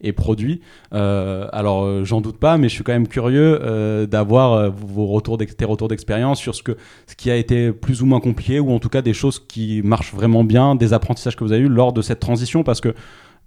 [0.00, 0.60] et, produit.
[0.94, 5.64] Euh, alors, j'en doute pas, mais je suis quand même curieux d'avoir vos retours tes
[5.64, 8.80] retours d'expérience sur ce, que, ce qui a été plus ou moins compliqué, ou en
[8.80, 11.92] tout cas des choses qui marchent vraiment bien, des apprentissages que vous avez eu lors
[11.92, 12.94] de cette transition, parce que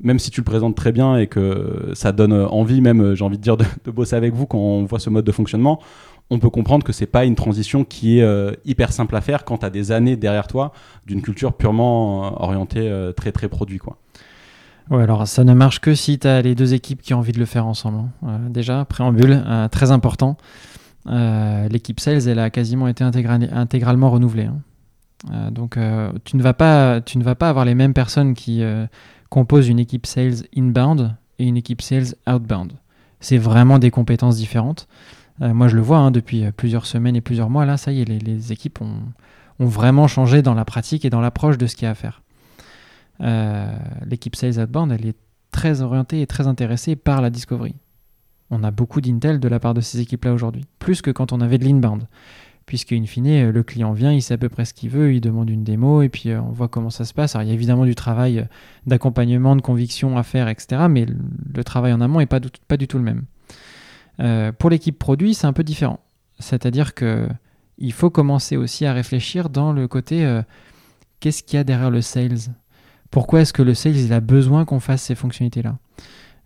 [0.04, 3.38] même si tu le présentes très bien et que ça donne envie, même j'ai envie
[3.38, 5.80] de dire, de, bosser avec vous quand on voit ce mode de fonctionnement,
[6.30, 9.44] on peut comprendre que c'est pas une transition qui est euh, hyper simple à faire
[9.44, 10.72] quand tu as des années derrière toi
[11.06, 13.98] d'une culture purement euh, orientée euh, très très produit quoi.
[14.90, 17.32] Ouais, alors ça ne marche que si tu as les deux équipes qui ont envie
[17.32, 18.10] de le faire ensemble.
[18.26, 18.40] Hein.
[18.50, 20.36] déjà, préambule, très important.
[21.06, 24.50] L'équipe sales, elle a quasiment été intégralement renouvelée.
[25.32, 25.52] Hein.
[25.52, 25.78] donc
[26.26, 28.64] tu, ne vas pas, tu ne vas pas avoir les mêmes personnes qui
[29.30, 32.74] composent une équipe sales inbound et une équipe sales outbound.
[33.22, 34.88] C'est vraiment des compétences différentes.
[35.42, 37.66] Euh, moi, je le vois hein, depuis euh, plusieurs semaines et plusieurs mois.
[37.66, 39.02] Là, ça y est, les, équipes ont,
[39.60, 42.22] vraiment changé dans la pratique et dans l'approche de ce qu'il y a à faire.
[43.22, 43.76] Euh,
[44.06, 45.18] l'équipe Sales Outbound, elle est
[45.52, 47.76] très orientée et très intéressée par la discovery.
[48.50, 51.42] On a beaucoup d'intel de la part de ces équipes-là aujourd'hui, plus que quand on
[51.42, 52.08] avait de l'inbound.
[52.66, 55.22] Puisque, in fine, le client vient, il sait à peu près ce qu'il veut, il
[55.22, 57.36] demande une démo et puis on voit comment ça se passe.
[57.36, 58.48] Alors, il y a évidemment du travail
[58.88, 60.84] d'accompagnement, de conviction à faire, etc.
[60.90, 63.24] Mais le travail en amont n'est pas, pas du tout le même.
[64.20, 66.00] Euh, pour l'équipe produit, c'est un peu différent.
[66.40, 67.28] C'est-à-dire que
[67.78, 70.44] il faut commencer aussi à réfléchir dans le côté euh,
[71.20, 72.54] qu'est-ce qu'il y a derrière le sales?
[73.10, 75.78] Pourquoi est-ce que le sales il a besoin qu'on fasse ces fonctionnalités-là?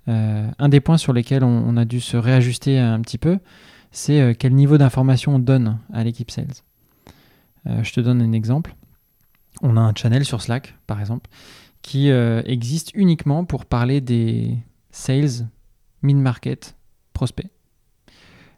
[0.08, 3.40] Euh, Un des points sur lesquels on, a dû se réajuster un petit peu,
[3.92, 6.48] c'est quel niveau d'information on donne à l'équipe sales.
[7.66, 8.76] je te donne un exemple.
[9.62, 11.30] On a un channel sur Slack, par exemple,
[11.82, 14.58] qui existe uniquement pour parler des
[14.92, 15.48] sales
[16.02, 16.76] mid-market
[17.14, 17.55] prospects.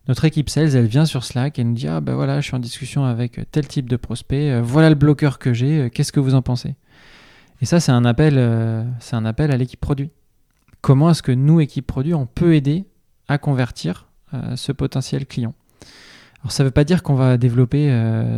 [0.08, 2.56] Notre équipe sales, elle vient sur Slack et nous dit Ah ben voilà, je suis
[2.56, 6.14] en discussion avec tel type de prospect, euh, voilà le bloqueur que j'ai, euh, qu'est-ce
[6.14, 6.76] que vous en pensez?
[7.62, 10.12] Et ça, c'est un appel, euh, c'est un appel à l'équipe produit.
[10.82, 12.86] Comment est-ce que nous, équipe produit, on peut aider
[13.28, 14.08] à convertir
[14.56, 15.54] ce potentiel client?
[16.42, 17.92] Alors ça ne veut pas dire qu'on va développer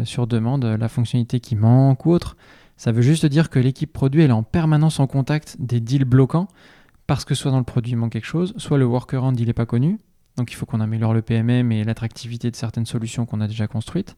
[0.06, 2.38] sur demande la fonctionnalité qui manque ou autre.
[2.78, 6.06] Ça veut juste dire que l'équipe produit elle est en permanence en contact des deals
[6.06, 6.48] bloquants
[7.08, 9.54] parce que soit dans le produit il manque quelque chose, soit le workaround il n'est
[9.54, 10.00] pas connu,
[10.40, 13.68] donc il faut qu'on améliore le PMM et l'attractivité de certaines solutions qu'on a déjà
[13.68, 14.16] construites.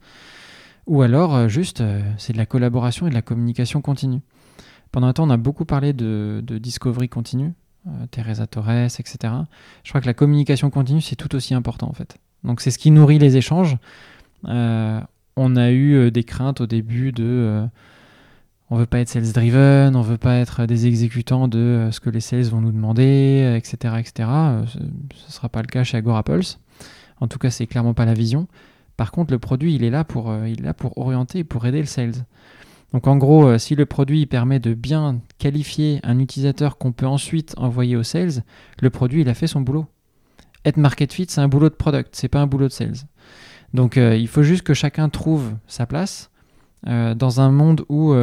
[0.88, 4.21] Ou alors, euh, juste, euh, c'est de la collaboration et de la communication continue.
[4.91, 7.53] Pendant un temps, on a beaucoup parlé de, discovery continue,
[7.88, 9.34] euh, Teresa Torres, etc.
[9.84, 12.17] Je crois que la communication continue, c'est tout aussi important en fait.
[12.43, 13.77] Donc c'est ce qui nourrit les échanges.
[14.43, 17.65] on a eu des craintes au début de
[18.71, 21.99] on veut pas être sales driven, on veut pas être des exécutants de euh, ce
[21.99, 24.29] que les sales vont nous demander, etc., etc.
[24.31, 26.57] Euh, ce ne sera pas le cas chez Agorapulse.
[27.19, 28.47] En tout cas, c'est clairement pas la vision.
[28.95, 31.81] Par contre, le produit, il est là pour, euh, il est pour orienter pour aider
[31.81, 32.25] le sales.
[32.93, 37.53] Donc en gros, si le produit permet de bien qualifier un utilisateur qu'on peut ensuite
[37.57, 38.43] envoyer aux sales,
[38.81, 39.86] le produit, il a fait son boulot.
[40.65, 42.97] Être market fit, c'est un boulot de product, c'est pas un boulot de sales.
[43.73, 46.31] Donc il faut juste que chacun trouve sa place
[46.86, 48.13] dans un monde où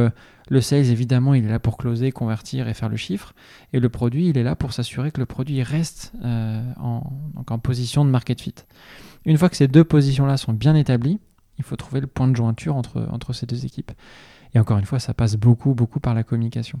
[0.49, 3.33] le sales, évidemment, il est là pour closer, convertir et faire le chiffre.
[3.71, 7.03] Et le produit, il est là pour s'assurer que le produit reste euh, en,
[7.47, 8.55] en position de market fit.
[9.25, 11.19] Une fois que ces deux positions-là sont bien établies,
[11.59, 13.91] il faut trouver le point de jointure entre, ces deux équipes.
[14.55, 16.79] Et encore une fois, ça passe beaucoup, beaucoup par la communication.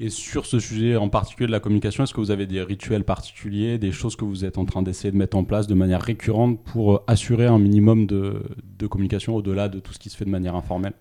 [0.00, 3.04] Et sur ce sujet en particulier de la communication, est-ce que vous avez des rituels
[3.04, 6.02] particuliers, des choses que vous êtes en train d'essayer de mettre en place de manière
[6.02, 8.42] récurrente pour euh, assurer un minimum de,
[8.78, 10.94] de communication au-delà de tout ce qui se fait de manière informelle?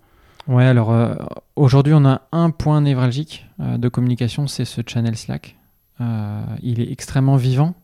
[0.47, 1.13] Ouais, alors euh,
[1.55, 5.57] aujourd'hui, on a un point névralgique euh, de communication, c'est ce channel Slack.
[5.99, 7.75] Euh, il est extrêmement vivant.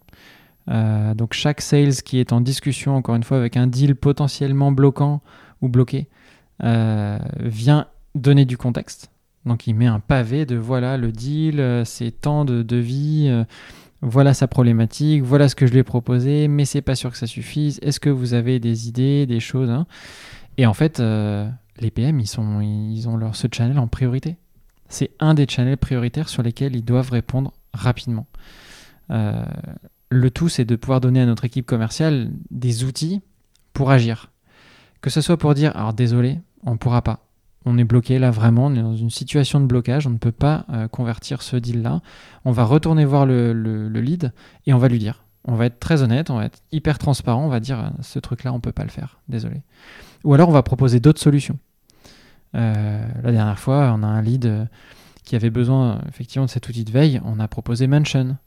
[0.67, 5.21] donc chaque sales qui est en discussion, encore une fois, avec un deal potentiellement bloquant
[5.61, 6.07] ou bloqué,
[6.59, 9.11] vient donner du contexte.
[9.45, 13.31] Donc il met un pavé de voilà le deal, c'est tant de devis,
[14.01, 17.17] voilà sa problématique, voilà ce que je lui ai proposé, mais c'est pas sûr que
[17.17, 17.79] ça suffise.
[17.83, 19.85] Est-ce que vous avez des idées, des choses hein?
[20.57, 20.99] Et en fait,
[21.79, 24.37] les PM, ils, sont, ils ont leur, ce channel en priorité.
[24.89, 28.27] C'est un des channels prioritaires sur lesquels ils doivent répondre rapidement.
[29.09, 33.21] le tout, c'est de pouvoir donner à notre équipe commerciale des outils
[33.73, 34.31] pour agir.
[35.01, 37.27] Que ce soit pour dire, alors désolé, on ne pourra pas.
[37.65, 40.31] On est bloqué là vraiment, on est dans une situation de blocage, on ne peut
[40.31, 42.01] pas convertir ce deal-là.
[42.45, 44.31] On va retourner voir le, le lead
[44.65, 47.45] et on va lui dire, on va être très honnête, on va être hyper transparent,
[47.45, 49.61] on va dire ce truc-là, on peut pas le faire, désolé.
[50.23, 51.57] Ou alors on va proposer d'autres solutions.
[52.55, 54.65] Euh, la dernière fois, on a un lead euh,
[55.23, 58.37] qui avait besoin effectivement de cet outil de veille, on a proposé Mansion.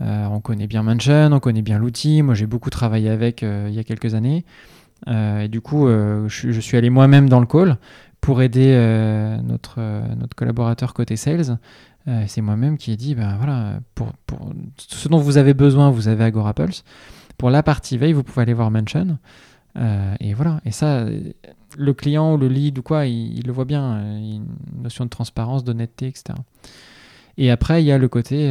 [0.00, 2.22] Euh, on connaît bien Mansion, on connaît bien l'outil.
[2.22, 4.44] Moi, j'ai beaucoup travaillé avec il y a quelques années.
[5.08, 7.78] et du coup, je, suis allé moi-même dans le call
[8.20, 8.74] pour aider
[9.44, 9.80] notre,
[10.36, 11.58] collaborateur côté sales
[12.26, 14.12] c'est moi-même qui ai dit, ben voilà, pour,
[14.76, 16.82] ce dont vous avez besoin, vous avez Agora Pulse.
[17.38, 19.18] Pour la partie veille, vous pouvez aller voir Mention.
[19.76, 20.60] Euh, et voilà.
[20.64, 21.06] Et ça,
[21.76, 23.94] le client ou le lead ou quoi, il, le voit bien.
[23.94, 24.46] Euh, une
[24.82, 26.34] notion de transparence, d'honnêteté, etc.
[27.38, 28.50] Et après, il y a le côté,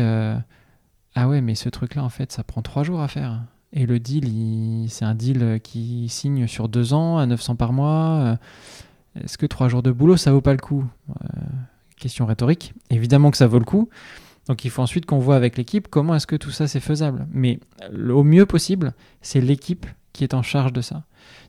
[1.13, 3.43] ah ouais, mais ce truc-là, en fait, ça prend trois jours à faire.
[3.73, 8.39] Et le deal, c'est un deal qui signe sur deux ans à 900 par mois.
[9.23, 10.83] Est-ce que trois jours de boulot, ça vaut pas le coup?
[11.97, 12.73] Question rhétorique.
[12.89, 13.87] Évidemment que ça vaut le coup.
[14.47, 17.27] Donc il faut ensuite qu'on voit avec l'équipe comment est-ce que tout ça c'est faisable.
[17.31, 17.59] Mais
[17.93, 21.03] au mieux possible, c'est l'équipe qui est en charge de ça.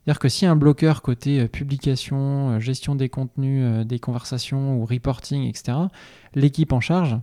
[0.05, 4.77] C'est-à-dire que si un bloqueur côté euh, publication, euh, gestion des contenus, euh, des conversations
[4.77, 5.79] ou reporting, etc.,
[6.35, 7.18] l'équipe en charge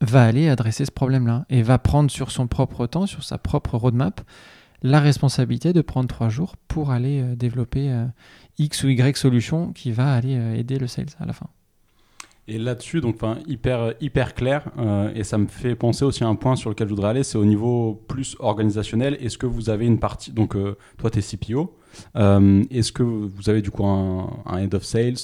[0.00, 3.76] va aller adresser ce problème-là et va prendre sur son propre temps, sur sa propre
[3.76, 4.20] roadmap,
[4.82, 7.92] la responsabilité de prendre trois jours pour aller développer
[8.58, 11.48] X ou Y solution qui va aller aider le sales à la fin.
[12.48, 16.34] Et là-dessus, donc hyper hyper clair, euh, et ça me fait penser aussi à un
[16.34, 19.16] point sur lequel je voudrais aller, c'est au niveau plus organisationnel.
[19.20, 21.72] Est-ce que vous avez une partie, donc euh, toi tu es CPO,
[22.16, 25.18] euh, est-ce que vous avez du coup un, head of sales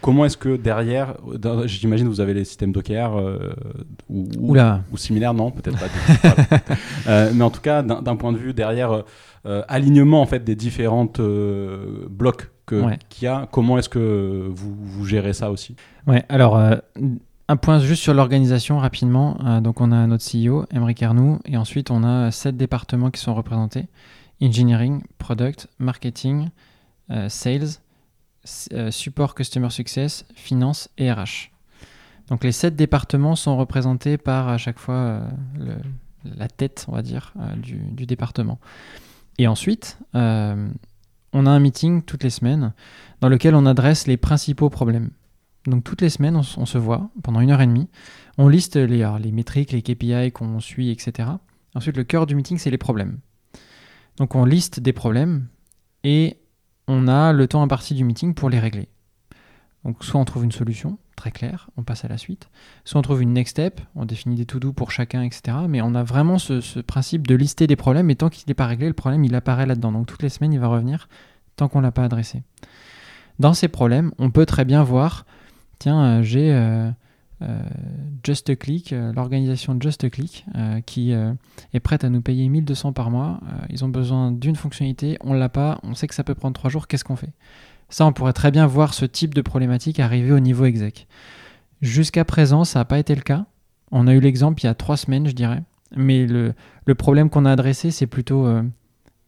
[0.00, 1.18] Comment est-ce que derrière,
[1.66, 3.14] j'imagine vous avez les systèmes Docker
[4.08, 4.56] ou, ou,
[4.92, 7.30] ou, similaires, non Peut-être pas.
[7.34, 9.04] mais en tout cas, d'un point de vue derrière
[9.44, 13.48] alignement en fait des différentes blocs qu'il y a.
[13.50, 15.76] Comment est-ce que vous, vous, gérez ça aussi?
[16.06, 16.76] Ouais, alors euh,
[17.48, 19.38] un point juste sur l'organisation rapidement.
[19.44, 23.20] Euh, donc on a notre CEO, Emery Carnou, et ensuite on a sept départements qui
[23.20, 23.86] sont représentés
[24.42, 26.48] engineering, product, marketing,
[27.10, 27.80] euh, sales,
[28.90, 31.50] support customer success, finance et RH.
[32.28, 35.22] Donc les sept départements sont représentés par à chaque fois
[36.24, 38.58] la tête, on va dire, du, du, département.
[39.38, 39.98] Et ensuite,
[41.34, 42.72] on a un meeting toutes les semaines
[43.20, 45.10] dans lequel on adresse les principaux problèmes.
[45.66, 47.88] Donc toutes les semaines, on, se voit pendant une heure et demie,
[48.38, 51.28] on liste les, les métriques, les KPI qu'on suit, etc.
[51.74, 53.18] Ensuite, le cœur du meeting, c'est les problèmes.
[54.16, 55.48] Donc on liste des problèmes
[56.04, 56.38] et
[56.86, 58.88] on a le temps imparti du meeting pour les régler.
[59.84, 62.48] Donc soit on trouve une solution, très claire, on passe à la suite,
[62.84, 65.58] soit on trouve une next step, on définit des to-do pour chacun, etc.
[65.68, 68.66] Mais on a vraiment ce, principe de lister des problèmes et tant qu'il n'est pas
[68.66, 69.92] réglé, le problème il apparaît là-dedans.
[69.92, 71.08] Donc toutes les semaines il va revenir
[71.56, 72.42] tant qu'on ne l'a pas adressé.
[73.38, 75.26] Dans ces problèmes, on peut très bien voir,
[75.78, 76.90] tiens, euh, j'ai euh,
[77.42, 77.62] euh,
[78.22, 80.46] Just Click, l'organisation Just Click,
[80.86, 83.40] qui est prête à nous payer 1200 par mois.
[83.68, 86.54] ils ont besoin d'une fonctionnalité, on ne l'a pas, on sait que ça peut prendre
[86.54, 87.32] trois jours, qu'est-ce qu'on fait?
[87.94, 91.06] Ça, on pourrait très bien voir ce type de problématique arriver au niveau exec.
[91.80, 93.46] Jusqu'à présent, ça n'a pas été le cas.
[93.92, 95.62] On a eu l'exemple il y a trois semaines, je dirais.
[95.94, 96.54] Mais le,
[96.96, 98.64] problème qu'on a adressé, c'est plutôt euh,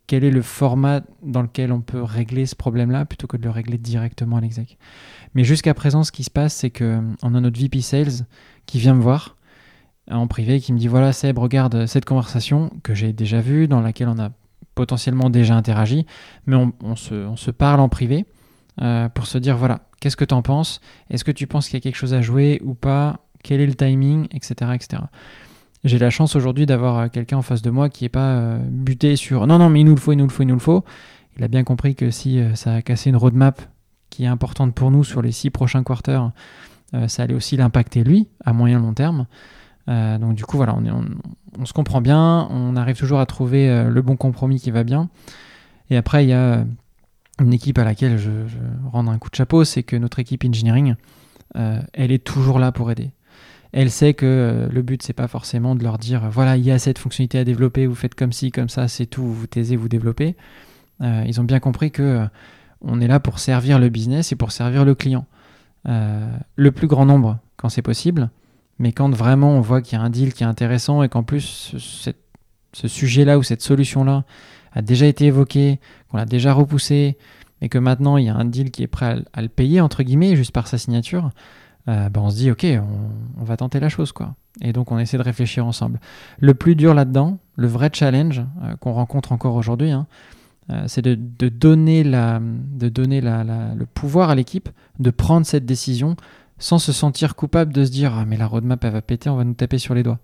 [0.09, 3.51] quel est le format dans lequel on peut régler ce problème-là plutôt que de le
[3.51, 4.79] régler directement à l'exec.
[5.35, 8.27] Mais jusqu'à présent, ce qui se passe, c'est qu'on a notre VP Sales
[8.67, 9.37] qui vient me voir
[10.11, 13.81] en privé, qui me dit voilà Seb, regarde cette conversation que j'ai déjà vue, dans
[13.81, 14.31] laquelle on a
[14.75, 16.05] potentiellement déjà interagi,
[16.47, 18.27] mais on se parle en privé.
[18.83, 20.81] Euh, pour se dire voilà, qu'est-ce que tu en penses?
[21.11, 23.21] Est-ce que tu penses qu'il y a quelque chose à jouer ou pas?
[23.43, 24.27] Quel est le timing?
[24.33, 24.55] Etc.
[24.75, 25.03] etc.
[25.85, 28.59] J'ai la chance aujourd'hui d'avoir euh, quelqu'un en face de moi qui n'est pas euh,
[28.59, 30.55] buté sur non, non, mais il nous le faut, il nous le faut, il nous
[30.55, 30.85] le faut.
[31.39, 33.61] Il a bien compris que si ça a cassé une roadmap
[34.09, 36.31] qui est importante pour nous sur les six prochains quarters,
[37.09, 39.27] ça allait aussi l'impacter lui à moyen long terme.
[39.87, 41.05] donc du coup voilà, on,
[41.59, 45.11] on, se comprend bien, on arrive toujours à trouver le bon compromis qui va bien.
[45.91, 46.65] Et après il y a
[47.41, 48.31] une équipe à laquelle je,
[48.91, 50.95] rends un coup de chapeau, c'est que notre équipe engineering,
[51.57, 53.11] euh, elle est toujours là pour aider.
[53.73, 56.71] Elle sait que euh, le but, c'est pas forcément de leur dire voilà, il y
[56.71, 59.77] a cette fonctionnalité à développer, vous faites comme ci, comme ça, c'est tout, vous taisez,
[59.77, 60.37] vous développez.
[61.03, 62.27] Euh, ils ont bien compris que
[62.81, 65.27] on est là pour servir le business et pour servir le client.
[65.85, 68.31] le plus grand nombre, quand c'est possible,
[68.79, 71.23] mais quand vraiment on voit qu'il y a un deal qui est intéressant et qu'en
[71.23, 71.75] plus
[72.73, 74.25] ce sujet-là ou cette solution-là,
[74.77, 77.17] a déjà été évoqué, qu'on l'a déjà repoussé,
[77.61, 80.03] et que maintenant il y a un deal qui est prêt à, le payer, entre
[80.05, 81.31] guillemets, juste par sa signature,
[81.87, 82.67] ben, on se dit, ok,
[83.41, 84.35] on, va tenter la chose, quoi.
[84.61, 86.01] Et donc, on essaie de réfléchir ensemble.
[86.41, 88.43] Le plus dur là-dedans, le vrai challenge
[88.81, 90.09] qu'on rencontre encore aujourd'hui, hein,
[90.89, 91.15] c'est de,
[91.49, 94.69] donner, la, de donner le pouvoir à l'équipe
[94.99, 96.17] de prendre cette décision
[96.59, 99.37] sans se sentir coupable de se dire ah mais la roadmap elle va péter, on
[99.37, 100.19] va nous taper sur les doigts.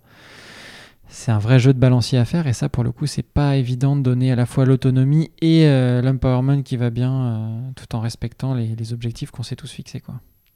[1.15, 3.55] C'est un vrai jeu de balancier à faire et ça pour le coup c'est pas
[3.55, 7.95] évident de donner à la fois l'autonomie et euh, l'empowerment qui va bien euh, tout
[7.95, 10.15] en respectant les, objectifs qu'on s'est tous fixés quoi.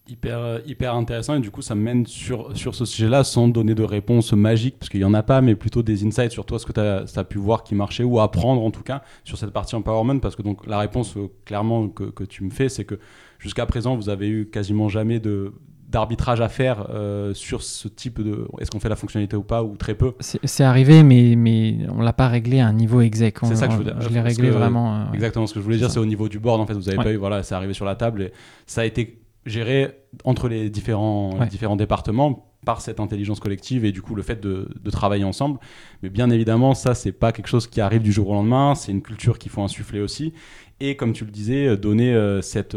[0.10, 3.48] Hyper, euh, hyper intéressant et du coup ça me mène sur, sur ce sujet-là sans
[3.48, 6.48] donner de réponse magique parce qu'il n'y en a pas mais plutôt des insights sur
[6.48, 9.04] toi ce que tu as, as, pu voir qui marchait ou apprendre en tout cas
[9.26, 11.14] sur cette partie empowerment parce que donc la réponse
[11.46, 13.00] clairement que, que tu me fais c'est que
[13.38, 15.54] jusqu'à présent vous avez eu quasiment jamais de,
[15.88, 19.64] d'arbitrage à faire euh, sur ce type de est-ce qu'on fait la fonctionnalité ou pas
[19.64, 20.14] ou très peu?
[20.20, 23.74] C'est arrivé mais mais on l'a pas réglé à un niveau exec c'est ça que
[23.76, 26.28] je, je l'ai réglé vraiment euh, exactement ce que je voulais dire c'est au niveau
[26.28, 26.74] du board en fait.
[26.74, 28.34] Vous avez pas eu voilà c'est arrivé sur la table et
[28.66, 29.92] ça a été géré
[30.26, 34.68] entre les différents différents départements par cette intelligence collective et du coup le fait de,
[34.84, 35.58] de travailler ensemble.
[36.04, 38.76] Mais bien évidemment ça c'est pas quelque chose qui arrive du jour au lendemain.
[38.76, 40.34] C'est une culture qu'il faut insuffler aussi.
[40.82, 42.76] Et comme tu le disais donner euh, cette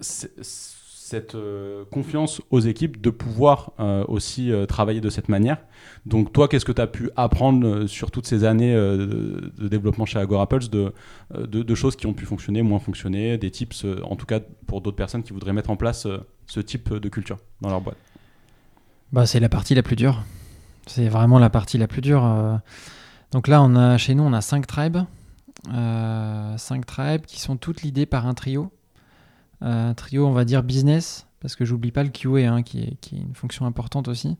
[0.00, 0.75] cette
[1.14, 5.58] euh, confiance aux équipes de pouvoir euh, aussi euh, travailler de cette manière.
[6.04, 10.18] Donc toi, qu'est-ce que tu as pu apprendre sur toutes ces années de, développement chez
[10.18, 10.92] Agorapples de,
[11.34, 14.96] de, choses qui ont pu fonctionner, moins fonctionner, des tips, en tout cas pour d'autres
[14.96, 16.06] personnes qui voudraient mettre en place
[16.46, 17.96] ce type de culture dans leur boîte?
[19.12, 20.22] Bah, C'est la partie la plus dure.
[20.86, 22.60] C'est vraiment la partie la plus dure.
[23.32, 24.98] Donc là, on a, chez nous, on a cinq tribes.
[26.56, 28.70] cinq tribes qui sont toutes l'idée par un trio
[29.60, 32.96] un trio, on va dire business, parce que j'oublie pas le QA, hein, qui, est,
[33.00, 34.36] qui, est, une fonction importante aussi.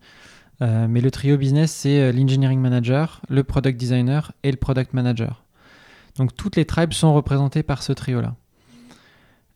[0.62, 4.94] Euh, mais le trio business, c'est euh, l'engineering manager, le product designer et le product
[4.94, 5.44] manager.
[6.16, 8.36] Donc toutes les tribes sont représentées par ce trio-là.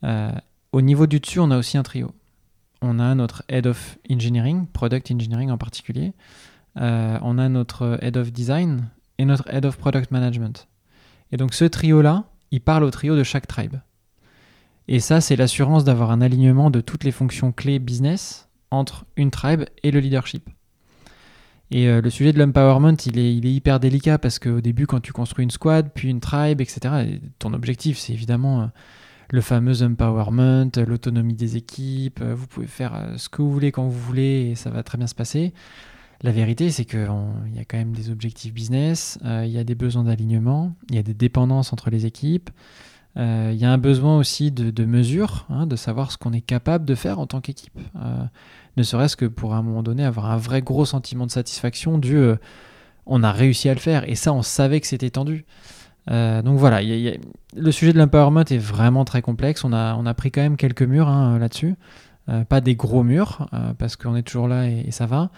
[0.04, 0.30] Euh,
[0.72, 2.12] au niveau du dessus, on a aussi un trio.
[2.82, 6.12] On a notre head of engineering, product engineering en particulier.
[6.76, 8.88] on a notre head of design
[9.18, 10.68] et notre head of product management.
[11.32, 13.76] Et donc ce trio-là, il parle au trio de chaque tribe.
[14.88, 19.30] Et ça, c'est l'assurance d'avoir un alignement de toutes les fonctions clés business entre une
[19.30, 20.48] tribe et le leadership.
[21.70, 25.12] Et euh, le sujet de l'empowerment, il est, hyper délicat parce qu'au début, quand tu
[25.12, 28.66] construis une squad, puis une tribe, etc., ton objectif, c'est évidemment euh,
[29.30, 32.20] le fameux empowerment, l'autonomie des équipes.
[32.22, 34.98] Euh, vous pouvez faire ce que vous voulez quand vous voulez et ça va très
[34.98, 35.52] bien se passer.
[36.22, 37.00] La vérité, c'est qu'il
[37.54, 40.98] y a quand même des objectifs business, il y a des besoins d'alignement, il y
[40.98, 42.50] a des dépendances entre les équipes.
[43.16, 46.40] Euh, il y a un besoin aussi de, mesure, hein, de savoir ce qu'on est
[46.40, 47.78] capable de faire en tant qu'équipe.
[47.96, 48.24] Euh,
[48.76, 51.98] ne serait-ce que pour à un moment donné avoir un vrai gros sentiment de satisfaction
[51.98, 52.36] du euh,
[53.06, 55.44] on a réussi à le faire et ça on savait que c'était tendu.
[56.08, 59.64] donc voilà, le sujet de l'empowerment est vraiment très complexe.
[59.64, 61.74] On a, on a pris quand même quelques murs hein, là-dessus.
[62.48, 63.48] pas des gros murs,
[63.78, 65.30] parce qu'on est toujours là et, ça va.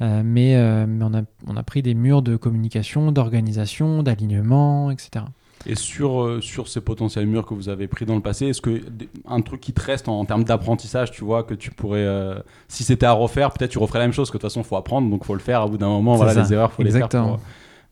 [0.00, 0.56] mais,
[0.86, 5.24] mais on, a, on a pris des murs de communication, d'organisation, d'alignement, etc.
[5.68, 8.62] Et sur, euh, sur ces potentiels murs que vous avez pris dans le passé, est-ce
[8.62, 8.80] que
[9.26, 12.38] un truc qui te reste en, termes d'apprentissage, tu vois, que tu pourrais, euh,
[12.68, 14.66] si c'était à refaire, peut-être tu referais la même chose, que de toute façon, il
[14.66, 15.60] faut apprendre, donc il faut le faire.
[15.60, 17.08] À bout d'un moment, voilà, les erreurs, il faut les faire.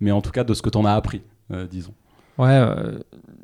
[0.00, 1.20] mais en tout cas, de ce que tu en as appris,
[1.50, 1.92] euh, disons.
[2.38, 2.66] Ouais,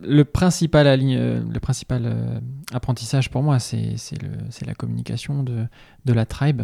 [0.02, 3.96] le principal, le principal apprentissage pour moi, c'est
[4.66, 5.66] la communication de,
[6.04, 6.62] de la tribe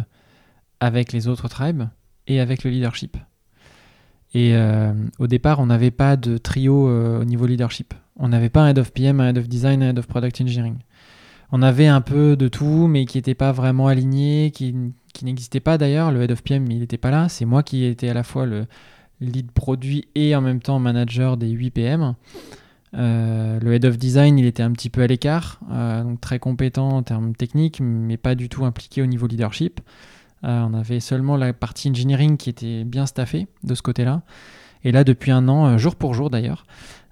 [0.79, 1.83] avec les autres tribes
[2.27, 3.17] et avec le leadership.
[4.33, 7.93] Et euh, au départ, on n'avait pas de trio euh, au niveau leadership.
[8.17, 10.41] On n'avait pas un head of PM, un head of design, un head of product
[10.41, 10.77] engineering.
[11.51, 14.75] On avait un peu de tout, mais qui n'était pas vraiment aligné, qui,
[15.23, 16.11] n'existait pas d'ailleurs.
[16.11, 17.27] Le head of PM, il n'était pas là.
[17.27, 18.67] C'est moi qui étais à la fois le
[19.19, 22.13] lead produit et en même temps manager des 8 PM.
[22.95, 25.59] Euh, le head of design, il était un petit peu à l'écart,
[26.03, 29.81] donc très compétent en termes techniques, mais pas du tout impliqué au niveau leadership.
[30.43, 34.21] Euh, on avait seulement la partie engineering qui était bien staffée de ce côté-là.
[34.83, 36.65] Et là, depuis un an, euh, jour pour jour d'ailleurs,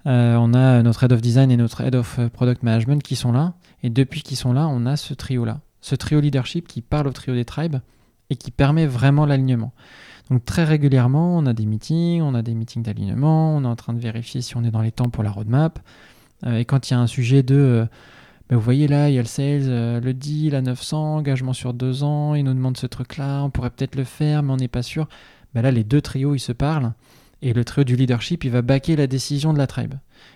[0.06, 3.32] euh, on a notre head of design et notre head of product management qui sont
[3.32, 3.54] là.
[3.84, 5.60] Et depuis qu'ils sont là, on a ce trio-là.
[5.82, 7.78] Ce trio leadership qui parle au trio des tribes
[8.30, 9.74] et qui permet vraiment l'alignement.
[10.30, 13.76] Donc très régulièrement, on a des meetings, on a des meetings d'alignement, on est en
[13.76, 15.80] train de vérifier si on est dans les temps pour la roadmap.
[16.46, 17.88] et quand il y a un sujet de
[18.50, 21.74] vous voyez là, il y a le sales, euh, le deal à 900, engagement sur
[21.74, 24.70] deux ans, il nous demande ce truc-là, on pourrait peut-être le faire, mais on n'est
[24.70, 25.08] pas sûr.
[25.54, 26.94] Ben là, les deux trios, ils se parlent,
[27.42, 29.96] et le trio du leadership, il va baquer la décision de la tribe.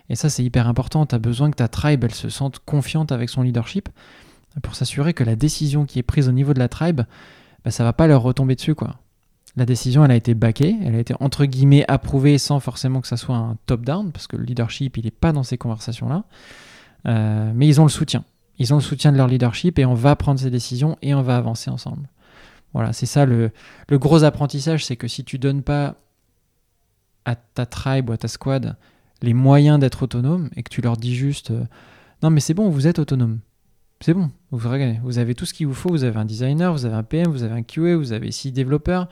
[0.09, 1.05] Et ça, c'est hyper important.
[1.05, 3.89] Tu as besoin que ta tribe, elle se sente confiante avec son leadership
[4.61, 7.01] pour s'assurer que la décision qui est prise au niveau de la tribe,
[7.63, 8.97] ben, ça va pas leur retomber dessus, quoi.
[9.55, 13.07] La décision, elle a été baquée, elle a été entre guillemets approuvée sans forcément que
[13.07, 16.23] ça soit un top-down, parce que le leadership, il n'est pas dans ces conversations-là.
[17.07, 18.23] Euh, mais ils ont le soutien.
[18.59, 21.21] ils ont le soutien de leur leadership et on va prendre ces décisions et on
[21.21, 22.07] va avancer ensemble.
[22.73, 23.51] Voilà, c'est ça le,
[23.91, 25.95] gros apprentissage, c'est que si tu donnes pas
[27.25, 28.75] à ta tribe ou à ta squad
[29.21, 31.63] les moyens d'être autonome et que tu leur dis juste euh,
[32.23, 33.39] non mais c'est bon, vous êtes autonome.
[33.99, 34.59] C'est bon, vous,
[35.03, 37.27] vous avez tout ce qu'il vous faut, vous avez un designer, vous avez un PM,
[37.27, 39.07] vous avez un QA, vous avez six développeurs,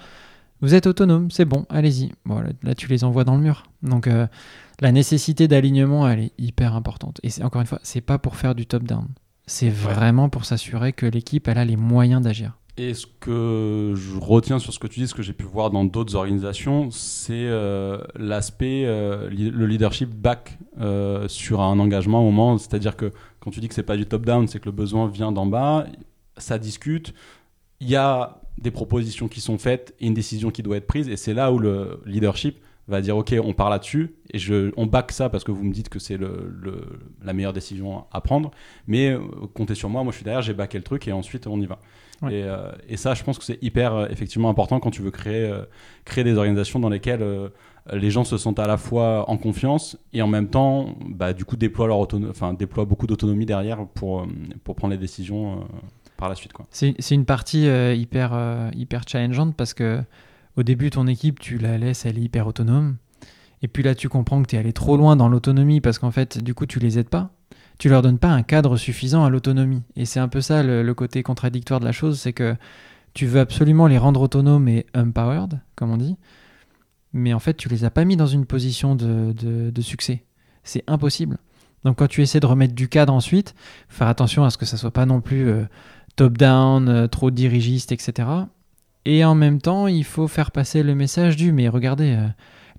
[0.61, 2.11] vous êtes autonome, c'est bon, allez-y.
[2.25, 3.63] Bon, là, tu les envoies dans le mur.
[3.83, 4.27] Donc euh,
[4.81, 7.19] la nécessité d'alignement, elle est hyper importante.
[7.23, 9.07] Et encore une fois, c'est pas pour faire du top-down.
[9.45, 12.57] C'est vraiment pour s'assurer que l'équipe, elle a les moyens d'agir.
[12.77, 15.69] Et ce que je retiens sur ce que tu dis, ce que j'ai pu voir
[15.69, 22.31] dans d'autres organisations, c'est euh, l'aspect, euh, le leadership back euh, sur un engagement au
[22.31, 22.57] moment.
[22.57, 23.11] C'est-à-dire que
[23.41, 25.87] quand tu dis que c'est pas du top-down, c'est que le besoin vient d'en bas,
[26.37, 27.13] ça discute,
[27.81, 31.09] il y a des propositions qui sont faites et une décision qui doit être prise.
[31.09, 32.59] Et c'est là où le leadership
[32.89, 35.71] va dire ok on part là-dessus et je, on back ça parce que vous me
[35.73, 36.57] dites que c'est le,
[37.23, 38.51] la meilleure décision à prendre.
[38.87, 39.15] Mais
[39.53, 41.65] comptez sur moi moi je suis derrière j'ai backé le truc et ensuite on y
[41.65, 41.79] va.
[42.23, 45.45] Euh, et, ça, je pense que c'est hyper euh, effectivement important quand tu veux créer,
[45.45, 45.63] euh,
[46.05, 47.25] créer des organisations dans lesquelles
[47.91, 51.45] les gens se sentent à la fois en confiance et en même temps, bah, du
[51.45, 54.27] coup, déploient, leur enfin, déploient beaucoup d'autonomie derrière pour,
[54.63, 55.67] pour prendre les décisions
[56.17, 56.51] par la suite.
[56.71, 60.01] C'est une partie hyper, hyper challengeante parce que
[60.59, 62.97] au début, ton équipe, tu la laisses, elle est hyper autonome.
[63.61, 66.11] Et puis là, tu comprends que tu es allé trop loin dans l'autonomie parce qu'en
[66.11, 67.31] fait, du coup, tu les aides pas
[67.79, 69.81] tu leur donnes pas un cadre suffisant à l'autonomie.
[69.95, 72.55] Et c'est un peu ça le, côté contradictoire de la chose, c'est que
[73.13, 76.17] tu veux absolument les rendre autonomes et empowered, comme on dit,
[77.13, 80.25] mais en fait tu les as pas mis dans une position de, succès.
[80.63, 81.37] C'est impossible.
[81.85, 83.55] Donc quand tu essaies de remettre du cadre ensuite,
[83.87, 85.63] faire attention à ce que ça soit pas non plus euh,
[86.17, 88.27] top-down, euh, trop dirigiste, etc.
[89.05, 92.27] Et en même temps, il faut faire passer le message du mais regardez, euh,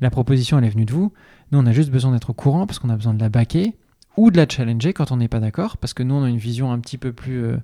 [0.01, 1.13] la proposition elle est venue de vous,
[1.53, 3.77] nous on a juste besoin d'être au courant parce qu'on a besoin de la baquer
[4.17, 6.37] ou de la challenger quand on n'est pas d'accord, parce que nous, on a une
[6.37, 7.57] vision un petit peu plus euh,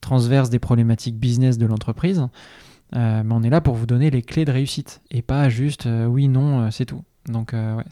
[0.00, 2.26] transverse des problématiques business de l'entreprise.
[2.94, 5.88] Euh, mais on est là pour vous donner les clés de réussite et pas juste
[6.08, 7.02] oui, non, c'est tout.
[7.26, 7.84] Donc, ouais,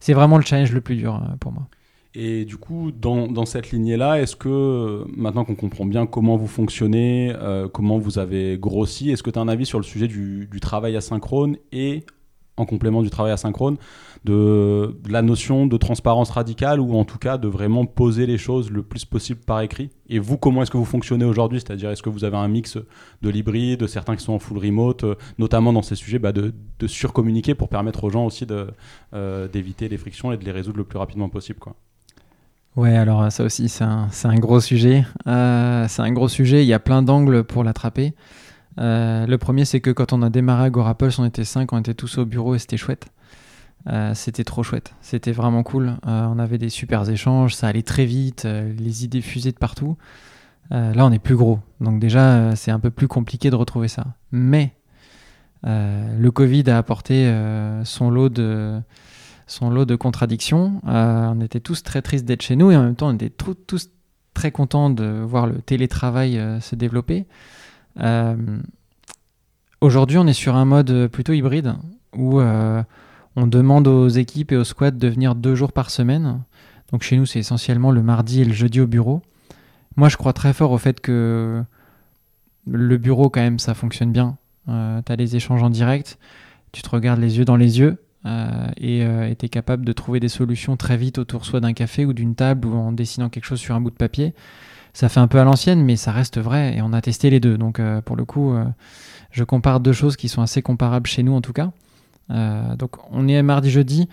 [0.00, 1.68] c'est vraiment le challenge le plus dur pour moi.
[2.16, 7.34] Et du coup, dans, cette lignée-là, est-ce que maintenant qu'on comprend bien comment vous fonctionnez,
[7.72, 10.96] comment vous avez grossi, est-ce que tu as un avis sur le sujet du, travail
[10.96, 12.04] asynchrone et
[12.56, 13.78] en complément du travail asynchrone,
[14.24, 18.70] de, la notion de transparence radicale ou en tout cas de vraiment poser les choses
[18.70, 19.90] le plus possible par écrit?
[20.08, 21.58] Et vous, comment est-ce que vous fonctionnez aujourd'hui?
[21.58, 22.78] C'est-à-dire, est-ce que vous avez un mix
[23.22, 26.32] de l'hybride, de certains qui sont en full remote, euh, notamment dans ces sujets bah,
[26.32, 26.52] de,
[26.86, 28.46] surcommuniquer pour permettre aux gens aussi
[29.14, 31.74] euh, d'éviter les frictions et de les résoudre le plus rapidement possible quoi?
[32.76, 35.04] Ouais, alors ça aussi, c'est un, gros sujet.
[35.28, 38.14] Euh, c'est un gros sujet, il y a plein d'angles pour l'attraper.
[38.80, 41.94] Euh, le premier, c'est que quand on a démarré GoRapples, on était cinq, on était
[41.94, 43.06] tous au bureau et c'était chouette.
[43.86, 45.98] Euh, c'était trop chouette, c'était vraiment cool.
[46.04, 49.96] On avait des super échanges, ça allait très vite, les idées fusaient de partout.
[50.70, 54.06] là, on est plus gros, donc déjà, c'est un peu plus compliqué de retrouver ça.
[54.32, 54.74] Mais
[55.62, 57.32] le Covid a apporté
[57.84, 58.80] son lot de
[59.46, 60.80] son lot de contradictions.
[60.84, 63.90] on était tous très tristes d'être chez nous et en même temps, on était tous
[64.32, 67.26] très contents de voir le télétravail se développer.
[68.00, 68.36] Euh,
[69.80, 71.74] aujourd'hui, on est sur un mode plutôt hybride
[72.16, 72.82] où euh,
[73.36, 76.42] on demande aux équipes et aux squads de venir deux jours par semaine.
[76.92, 79.22] Donc chez nous, c'est essentiellement le mardi et le jeudi au bureau.
[79.96, 81.62] Moi, je crois très fort au fait que
[82.66, 84.36] le bureau, quand même, ça fonctionne bien.
[84.68, 86.18] Euh, tu as les échanges en direct,
[86.72, 90.28] tu te regardes les yeux dans les yeux et tu es capable de trouver des
[90.28, 93.60] solutions très vite autour soit d'un café ou d'une table ou en dessinant quelque chose
[93.60, 94.34] sur un bout de papier
[94.94, 97.40] ça fait un peu à l'ancienne, mais ça reste vrai et on a testé les
[97.40, 97.58] deux.
[97.58, 98.64] Donc euh, pour le coup, euh,
[99.32, 101.72] je compare deux choses qui sont assez comparables chez nous en tout cas.
[102.30, 104.08] Euh, donc on est mardi jeudi.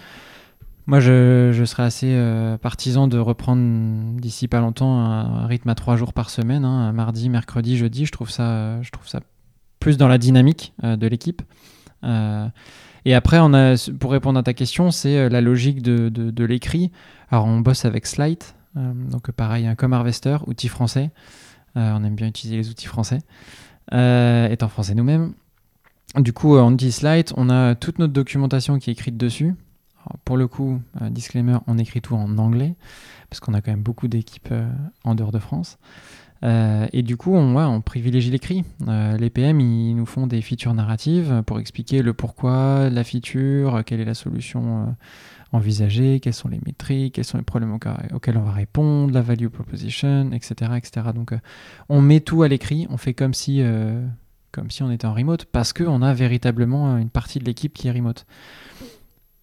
[0.87, 2.19] Moi, je, serais assez
[2.61, 7.29] partisan de reprendre d'ici pas longtemps un, rythme à trois jours par semaine, hein, mardi,
[7.29, 8.05] mercredi, jeudi.
[8.07, 9.21] Je trouve ça, je trouve ça
[9.79, 11.43] plus dans la dynamique de l'équipe.
[13.05, 16.91] Et après, on a, pour répondre à ta question, c'est la logique de, l'écrit.
[17.29, 18.43] Alors, on bosse avec Slide,
[18.77, 21.11] euh, donc pareil, un comme Harvester, outil français.
[21.77, 23.19] Euh, on aime bien utiliser les outils français,
[23.93, 25.33] euh, étant français nous-mêmes.
[26.17, 29.55] Du coup, on dit Slide, on a toute notre documentation qui est écrite dessus.
[30.25, 32.75] pour le coup, disclaimer, on écrit tout en anglais,
[33.29, 34.53] parce qu'on a quand même beaucoup d'équipes
[35.05, 35.77] en dehors de France.
[36.43, 38.63] Et du coup, on, on privilégie l'écrit.
[38.87, 43.99] les PM, ils nous font des features narratives pour expliquer le pourquoi, la feature, quelle
[43.99, 44.95] est la solution
[45.53, 47.77] envisager, quelles sont les métriques, quels sont les problèmes
[48.13, 50.71] auxquels on va répondre, la value proposition, etc.
[50.77, 51.07] etc.
[51.13, 51.39] Donc euh,
[51.89, 54.05] on met tout à l'écrit, on fait comme si, euh,
[54.51, 57.87] comme si on était en remote, parce qu'on a véritablement une partie de l'équipe qui
[57.87, 58.25] est remote.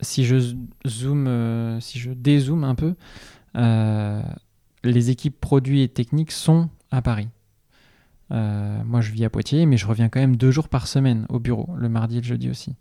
[0.00, 0.54] Si je
[0.86, 2.94] zoome, euh, si je dézoome un peu,
[4.84, 7.28] les équipes produits et techniques sont à Paris.
[8.30, 11.26] Euh, moi, je vis à Poitiers, mais je reviens quand même deux jours par semaine
[11.28, 12.74] au bureau, le mardi et le jeudi aussi.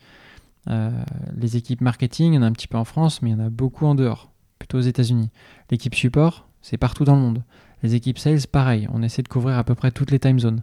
[0.70, 0.92] Euh,
[1.36, 3.42] les équipes marketing, il y en a un petit peu en France, mais il y
[3.42, 4.30] en a beaucoup en dehors,
[4.60, 5.30] plutôt aux États-Unis.
[5.72, 7.44] L'équipe support, c'est partout dans le monde.
[7.84, 10.62] Les équipes sales, pareil, on essaie de couvrir à peu près toutes les time zones.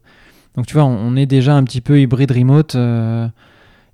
[0.56, 3.26] Donc tu vois, on, est déjà un petit peu hybride remote euh,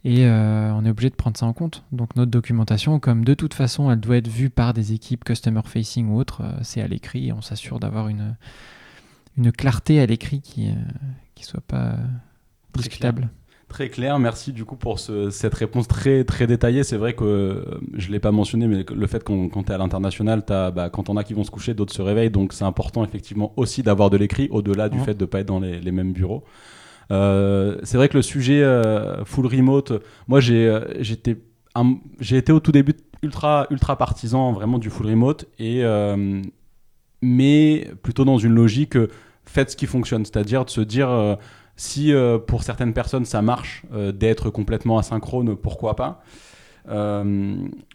[0.04, 1.84] et on est obligé de prendre ça en compte.
[1.92, 5.62] Donc notre documentation, comme de toute façon elle doit être vue par des équipes customer
[5.64, 8.34] facing ou autres, c'est à l'écrit et on s'assure d'avoir une,
[9.36, 11.96] une clarté à l'écrit qui ne euh, soit pas
[12.74, 13.30] discutable.
[13.68, 16.82] Très clair, merci du coup pour cette réponse très très détaillée.
[16.82, 19.70] C'est vrai que euh, je ne l'ai pas mentionné, mais le fait qu'on quand tu
[19.70, 22.30] es à l'international, bah, quand on a qui vont se coucher, d'autres se réveillent.
[22.30, 25.46] Donc c'est important effectivement aussi d'avoir de l'écrit au-delà du fait de ne pas être
[25.46, 26.42] dans les, mêmes bureaux.
[27.12, 28.60] Euh, c'est vrai que le sujet
[29.24, 29.92] full remote,
[30.26, 30.66] moi j'ai
[31.12, 35.84] été au tout début ultra ultra partisan vraiment du full remote et
[37.22, 38.96] mais plutôt dans une logique
[39.50, 41.34] faites ce qui fonctionne, c'est-à-dire de se dire euh,
[41.76, 46.22] si euh, pour certaines personnes ça marche euh, d'être complètement asynchrone, pourquoi pas.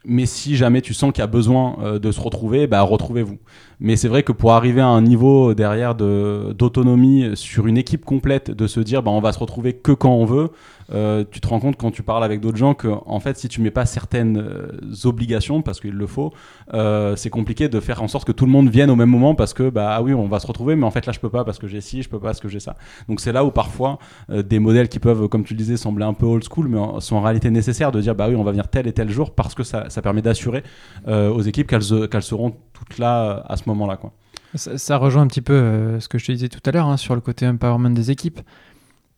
[0.06, 3.40] mais si jamais tu sens qu'il y a besoin de se retrouver, bah, retrouvez-vous.
[3.80, 8.52] Mais c'est vrai que pour arriver à un niveau derrière d'autonomie sur une équipe complète,
[8.52, 10.50] de se dire bah, on va se retrouver que quand on veut,
[10.92, 13.48] euh, tu te rends compte quand tu parles avec d'autres gens que en fait si
[13.48, 14.68] tu mets pas certaines euh,
[15.06, 16.32] obligations parce qu'il le faut
[16.76, 19.34] euh, c'est compliqué de faire en sorte que tout le monde vienne au même moment
[19.34, 21.30] parce que bah ah oui on va se retrouver mais en fait là je peux
[21.30, 22.76] pas parce que j'ai ci je peux pas parce que j'ai ça.
[23.10, 23.98] Donc c'est là où parfois
[24.30, 27.16] des modèles qui peuvent comme tu le disais sembler un peu old school mais sont
[27.16, 29.56] en réalité nécessaires de dire bah oui on va venir tel et tel jour parce
[29.56, 30.62] que ça, ça permet d'assurer
[31.08, 34.14] aux équipes qu'elles qu'elles seront toutes là à ce moment là quoi
[34.54, 37.14] ça, rejoint un petit peu ce que je te disais tout à l'heure hein, sur
[37.14, 38.40] le côté empowerment des équipes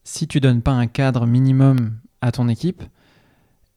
[0.08, 2.82] si tu donnes pas un cadre minimum à ton équipe,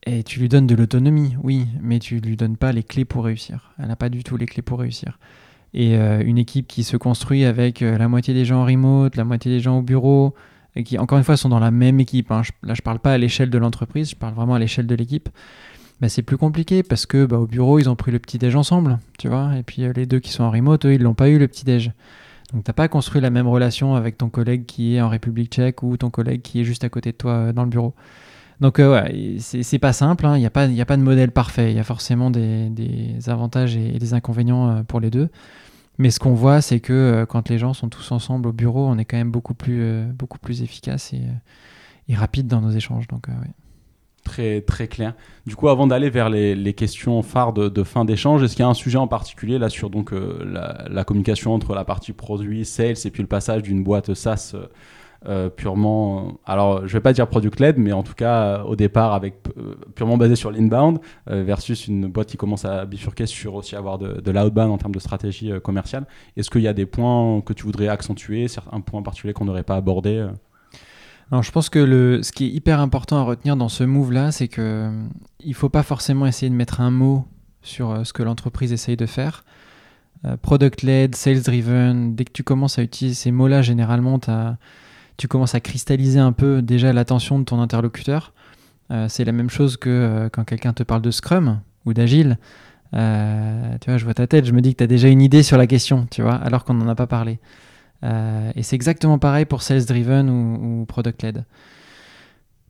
[0.06, 3.24] et tu lui donnes de l'autonomie, oui, mais tu lui donnes pas les clés pour
[3.24, 3.72] réussir.
[3.78, 5.18] Elle n'a pas du tout les clés pour réussir.
[5.74, 9.16] Et euh, une équipe qui se construit avec euh, la moitié des gens en remote,
[9.16, 10.34] la moitié des gens au bureau,
[10.84, 12.30] qui encore une fois sont dans la même équipe.
[12.30, 12.42] Hein.
[12.62, 15.28] là, je parle pas à l'échelle de l'entreprise, je parle vraiment à l'échelle de l'équipe.
[16.00, 18.56] Bah, c'est plus compliqué parce que bah, au bureau, ils ont pris le petit déj
[18.56, 19.56] ensemble, tu vois.
[19.56, 21.46] Et puis euh, les deux qui sont en remote, eux, ils l'ont pas eu le
[21.46, 21.92] petit déj.
[22.52, 25.82] Donc t'as pas construit la même relation avec ton collègue qui est en République tchèque
[25.82, 27.94] ou ton collègue qui est juste à côté de toi euh, dans le bureau.
[28.60, 30.36] Donc euh, ouais, c'est pas simple, hein.
[30.36, 33.76] il n'y a, pas, a pas de modèle parfait, il y a forcément des, avantages
[33.76, 35.30] et, des inconvénients euh, pour les deux.
[35.98, 38.96] Mais ce qu'on voit, c'est que quand les gens sont tous ensemble au bureau, on
[38.98, 41.20] est quand même beaucoup plus, beaucoup plus efficace et,
[42.08, 43.06] et rapide dans nos échanges.
[43.06, 43.34] Donc, ouais
[44.30, 45.14] très, très clair.
[45.44, 48.68] Du coup, avant d'aller vers les, questions phares de, fin d'échange, est-ce qu'il y a
[48.68, 50.38] un sujet en particulier là sur donc, euh,
[50.88, 54.54] la, communication entre la partie produit, sales et puis le passage d'une boîte SaaS
[55.26, 59.12] euh, purement, alors je vais pas dire product led, mais en tout cas au départ
[59.12, 63.76] avec euh, purement basé sur l'inbound versus une boîte qui commence à bifurquer sur aussi
[63.76, 66.06] avoir de, de l'outbound en termes de stratégie commerciale.
[66.36, 69.64] Est-ce qu'il y a des points que tu voudrais accentuer, un point particulier qu'on n'aurait
[69.64, 70.26] pas abordé
[71.30, 74.32] alors, je pense que le, ce qui est hyper important à retenir dans ce move-là,
[74.32, 75.02] c'est que euh,
[75.38, 77.24] il faut pas forcément essayer de mettre un mot
[77.62, 79.44] sur euh, ce que l'entreprise essaye de faire.
[80.24, 84.18] Euh, product-led, sales-driven, dès que tu commences à utiliser ces mots-là, généralement,
[85.18, 88.32] tu commences à cristalliser un peu déjà l'attention de ton interlocuteur.
[89.08, 92.38] c'est la même chose que quand quelqu'un te parle de Scrum ou d'Agile.
[92.92, 95.42] tu vois, je vois ta tête, je me dis que tu as déjà une idée
[95.42, 97.38] sur la question, tu vois, alors qu'on n'en a pas parlé.
[98.02, 101.44] Euh, et c'est exactement pareil pour Sales Driven ou, Product Led.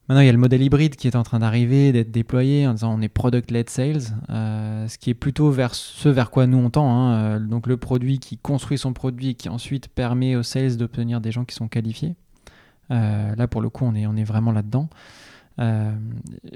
[0.09, 2.75] Maintenant, il y a le modèle hybride qui est en train d'arriver, d'être déployé en
[2.75, 6.49] disant on est Product Led Sales, euh, ce qui est plutôt vers ce vers quoi
[6.49, 6.91] nous on tend.
[6.91, 7.13] Hein.
[7.13, 11.21] Euh, donc le produit qui construit son produit et qui ensuite permet aux sales d'obtenir
[11.21, 12.17] des gens qui sont qualifiés.
[12.89, 14.89] là, pour le coup, on est, on est vraiment là-dedans.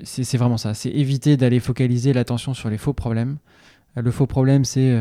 [0.03, 0.75] c'est vraiment ça.
[0.75, 3.37] C'est éviter d'aller focaliser l'attention sur les faux problèmes.
[3.95, 5.01] Le faux problème, c'est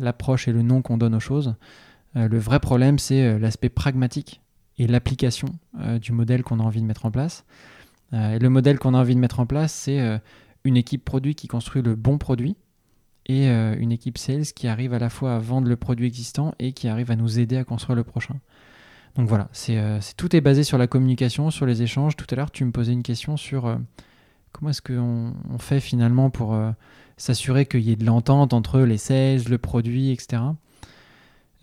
[0.00, 1.54] l'approche et le nom qu'on donne aux choses.
[2.16, 4.40] Euh, le vrai problème, c'est euh, l'aspect pragmatique
[4.78, 5.48] et l'application
[5.80, 7.44] euh, du modèle qu'on a envie de mettre en place.
[8.12, 10.20] et le modèle qu'on a envie de mettre en place, c'est
[10.62, 12.56] une équipe produit qui construit le bon produit
[13.26, 16.72] et une équipe sales qui arrive à la fois à vendre le produit existant et
[16.72, 18.36] qui arrive à nous aider à construire le prochain.
[19.16, 19.80] Donc voilà, c'est
[20.16, 22.14] tout est basé sur la communication, sur les échanges.
[22.14, 23.76] Tout à l'heure, tu me posais une question sur
[24.52, 26.56] comment est-ce qu'on on fait finalement pour
[27.16, 30.40] s'assurer qu'il y ait de l'entente entre les sales, le produit, etc.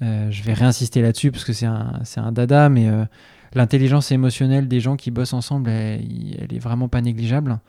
[0.01, 3.05] Euh, je vais réinsister là-dessus parce que c'est un, dada, mais euh,
[3.53, 6.01] l'intelligence émotionnelle des gens qui bossent ensemble, elle,
[6.53, 7.59] est vraiment pas négligeable.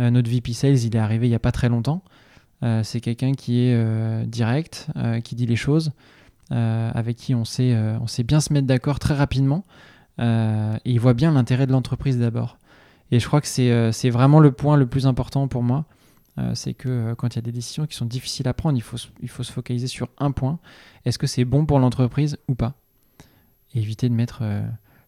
[0.00, 2.02] Euh, notre VP Sales, il est arrivé il y a pas très longtemps.
[2.82, 4.88] c'est quelqu'un qui est direct,
[5.22, 5.92] qui dit les choses,
[6.50, 9.64] avec qui on sait, on sait bien se mettre d'accord très rapidement.
[10.18, 12.56] il voit bien l'intérêt de l'entreprise d'abord.
[13.10, 15.84] Et je crois que c'est vraiment le point le plus important pour moi.
[16.54, 18.96] C'est que quand il y a des décisions qui sont difficiles à prendre, il faut,
[19.20, 20.58] il faut se focaliser sur un point.
[21.04, 22.74] Est-ce que c'est bon pour l'entreprise ou pas?
[23.74, 24.42] Éviter de mettre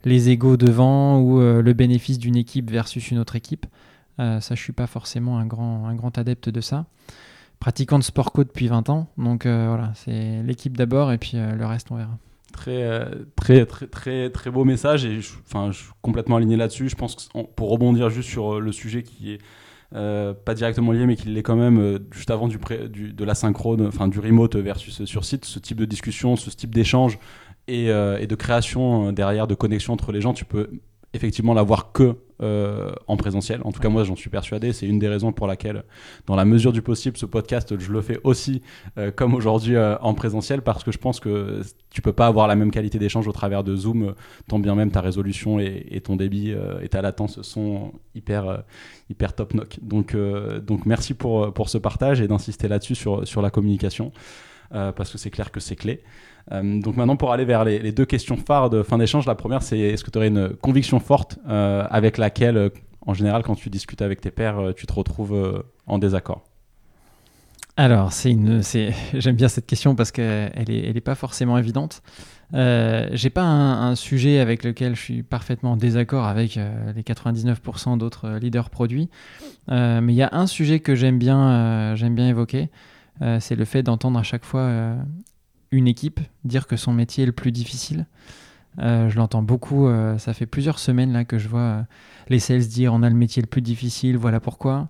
[0.05, 3.66] les égaux devant ou le bénéfice d'une équipe versus une autre équipe.
[4.18, 6.87] ça, je suis pas forcément un grand, un grand adepte de ça
[7.59, 9.09] pratiquant de sport co depuis 20 ans.
[9.18, 12.18] Donc voilà, c'est l'équipe d'abord et puis le reste, on verra.
[12.53, 15.27] Très, très, très, très, très beau message et je
[15.72, 16.89] suis complètement aligné là-dessus.
[16.89, 19.39] Je pense que pour rebondir juste sur le sujet qui est
[19.95, 22.59] euh, pas directement lié, mais qui l'est quand même euh, juste avant du,
[22.89, 27.18] du, de enfin du remote versus sur site, ce type de discussion, ce type d'échange
[27.70, 30.70] euh, et, de création derrière, de connexion entre les gens, tu peux
[31.15, 33.63] effectivement l'avoir que euh, en présentiel.
[33.65, 34.75] En tout cas, moi, j'en suis persuadé.
[34.75, 35.85] C'est une des raisons pour laquelle,
[36.27, 38.61] dans la mesure du possible, ce podcast, je le fais aussi
[38.99, 42.47] euh, comme aujourd'hui euh, en présentiel parce que je pense que tu peux pas avoir
[42.47, 44.15] la même qualité d'échange au travers de Zoom,
[44.49, 48.65] tant bien même ta résolution et, ton débit et ta latence sont hyper,
[49.09, 49.81] hyper top notch.
[49.81, 54.13] Donc, donc merci pour, pour ce partage et d'insister là-dessus sur, sur la communication.
[54.71, 56.03] parce que c'est clair que c'est clé.
[56.53, 59.62] Euh, donc maintenant, pour aller vers les, deux questions phares de fin d'échange, la première,
[59.62, 62.68] c'est est-ce que tu aurais une conviction forte euh, avec laquelle, euh,
[63.07, 66.44] en général, quand tu discutes avec tes pairs, tu te retrouves en désaccord?
[67.76, 68.62] Alors, c'est une,
[69.14, 72.03] j'aime bien cette question parce qu'elle est, elle est pas forcément évidente.
[72.55, 76.59] Euh, j'ai pas un, sujet avec lequel je suis parfaitement en désaccord avec
[76.94, 79.09] les 99% d'autres leaders produits,
[79.68, 82.70] mais il y a un sujet que j'aime bien, j'aime bien évoquer,
[83.40, 84.97] c'est le fait d'entendre à chaque fois
[85.71, 88.07] une équipe dire que son métier est le plus difficile.
[88.79, 91.83] Euh, je l'entends beaucoup, euh, ça fait plusieurs semaines là que je vois euh,
[92.29, 94.89] les sales dire on a le métier le plus difficile, voilà pourquoi.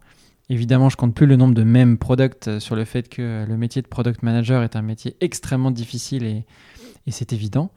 [0.48, 3.82] Évidemment, je compte plus le nombre de mêmes products sur le fait que le métier
[3.82, 6.44] de product manager est un métier extrêmement difficile et,
[7.06, 7.72] et c'est évident.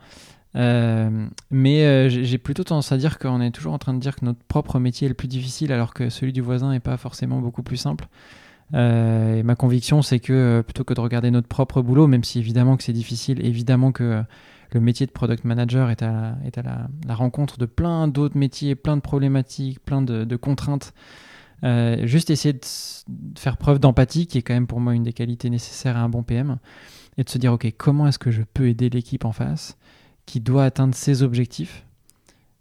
[0.53, 4.43] mais j'ai plutôt tendance à dire qu'on est toujours en train de dire que notre
[4.43, 7.63] propre métier est le plus difficile alors que celui du voisin n'est pas forcément beaucoup
[7.63, 8.07] plus simple.
[8.73, 12.23] Euh, et ma conviction, c'est que euh, plutôt que de regarder notre propre boulot, même
[12.23, 14.21] si évidemment que c'est difficile, évidemment que euh,
[14.71, 18.37] le métier de product manager est à la, est à la, rencontre de plein d'autres
[18.37, 20.93] métiers, plein de problématiques, plein de, contraintes.
[22.03, 22.59] juste essayer de,
[23.39, 26.09] faire preuve d'empathie, qui est quand même pour moi une des qualités nécessaires à un
[26.09, 26.59] bon PM,
[27.17, 29.75] et de se dire, OK, comment est-ce que je peux aider l'équipe en face
[30.27, 31.83] qui doit atteindre ses objectifs?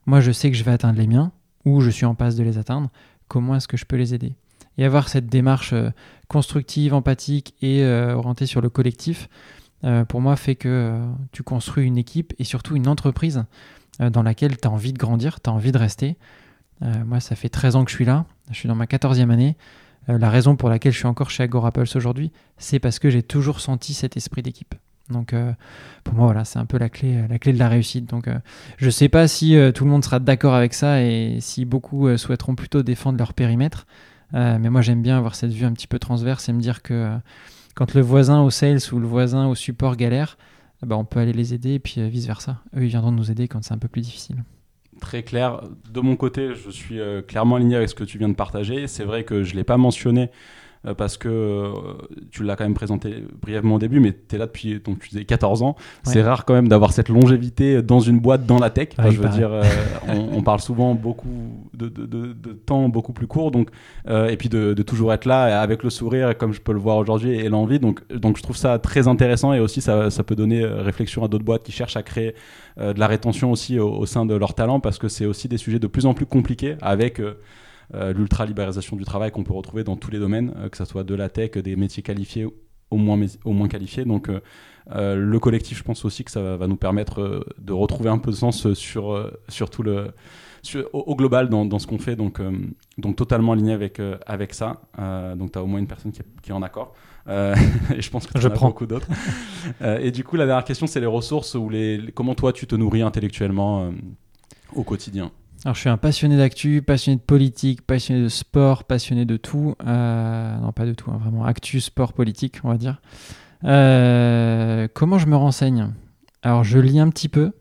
[0.06, 1.32] Moi, je sais que je vais atteindre les miens,
[1.66, 2.88] ou je suis en passe de les atteindre.
[3.28, 4.32] Comment est-ce que je peux les aider?
[4.78, 5.90] Et avoir cette démarche euh,
[6.28, 9.28] constructive, empathique et euh, orientée sur le collectif,
[9.84, 11.00] euh, pour moi, fait que
[11.32, 13.44] tu construis une équipe et surtout une entreprise
[13.98, 16.16] dans laquelle tu as envie de grandir, tu as envie de rester.
[16.80, 19.56] moi, ça fait 13 ans que je suis là, je suis dans ma 14e année.
[20.06, 23.58] la raison pour laquelle je suis encore chez Agorapulse aujourd'hui, c'est parce que j'ai toujours
[23.58, 24.76] senti cet esprit d'équipe.
[25.10, 25.34] Donc
[26.04, 28.08] pour moi voilà, c'est un peu la clé, la clé de la réussite.
[28.08, 28.28] Donc
[28.76, 32.16] je ne sais pas si tout le monde sera d'accord avec ça et si beaucoup
[32.16, 33.84] souhaiteront plutôt défendre leur périmètre.
[34.34, 36.82] Euh, mais moi, j'aime bien avoir cette vue un petit peu transverse et me dire
[36.82, 37.16] que euh,
[37.74, 40.36] quand le voisin au sales ou le voisin au support galère,
[40.82, 42.58] bah, on peut aller les aider et puis euh, vice-versa.
[42.76, 44.44] Eux, ils viendront nous aider quand c'est un peu plus difficile.
[45.00, 45.60] Très clair.
[45.92, 46.98] De mon côté, je suis
[47.28, 48.88] clairement aligné avec ce que tu viens de partager.
[48.88, 50.28] C'est vrai que je ne l'ai pas mentionné
[50.86, 51.72] euh, parce que euh,
[52.30, 55.10] tu l'as quand même présenté brièvement au début, mais tu es là depuis donc, tu
[55.10, 55.76] disais 14 ans.
[56.02, 58.88] C'est rare quand même d'avoir cette longévité dans une boîte, dans la tech.
[58.98, 59.62] je veux dire, euh,
[60.08, 63.70] on, parle souvent beaucoup de, de, de, temps beaucoup plus court, donc,
[64.08, 67.32] et puis de, toujours être là avec le sourire, comme je peux le voir aujourd'hui,
[67.32, 67.78] et l'envie.
[67.78, 71.28] Donc, donc je trouve ça très intéressant et aussi ça, ça peut donner réflexion à
[71.28, 72.34] d'autres boîtes qui cherchent à créer
[72.78, 75.78] de la rétention aussi au, sein de leur talent, parce que c'est aussi des sujets
[75.78, 77.34] de plus en plus compliqués avec euh,
[77.94, 81.14] l'ultra-libéralisation du travail qu'on peut retrouver dans tous les domaines, euh, que ce soit de
[81.14, 82.46] la tech, des métiers qualifiés
[82.90, 84.04] au moins, au moins qualifiés.
[84.04, 88.18] Donc euh, le collectif, je pense aussi que ça va, nous permettre de retrouver un
[88.18, 90.12] peu de sens sur, sur tout le,
[90.92, 92.16] au, global dans, dans ce qu'on fait.
[92.16, 92.40] Donc,
[92.96, 94.80] donc totalement aligné avec, avec ça.
[95.36, 96.94] donc tu as au moins une personne qui est, en accord.
[97.28, 99.08] et je pense que en as beaucoup d'autres.
[99.82, 102.74] et du coup, la dernière question, c'est les ressources ou les, comment toi tu te
[102.74, 103.92] nourris intellectuellement
[104.74, 105.30] au quotidien?
[105.64, 109.74] Alors, je suis un passionné d'actu, passionné de politique, passionné de sport, passionné de tout.
[109.84, 113.00] Euh, non, pas de tout, hein, vraiment actu, sport, politique, on va dire.
[113.64, 115.90] Euh, comment je me renseigne?
[116.42, 117.52] Alors, je lis un petit peu.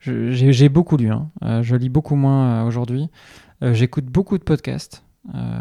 [0.00, 1.10] J'ai beaucoup lu.
[1.10, 1.30] Hein.
[1.44, 3.08] Euh, je lis beaucoup moins aujourd'hui.
[3.62, 5.04] J'écoute beaucoup de podcasts.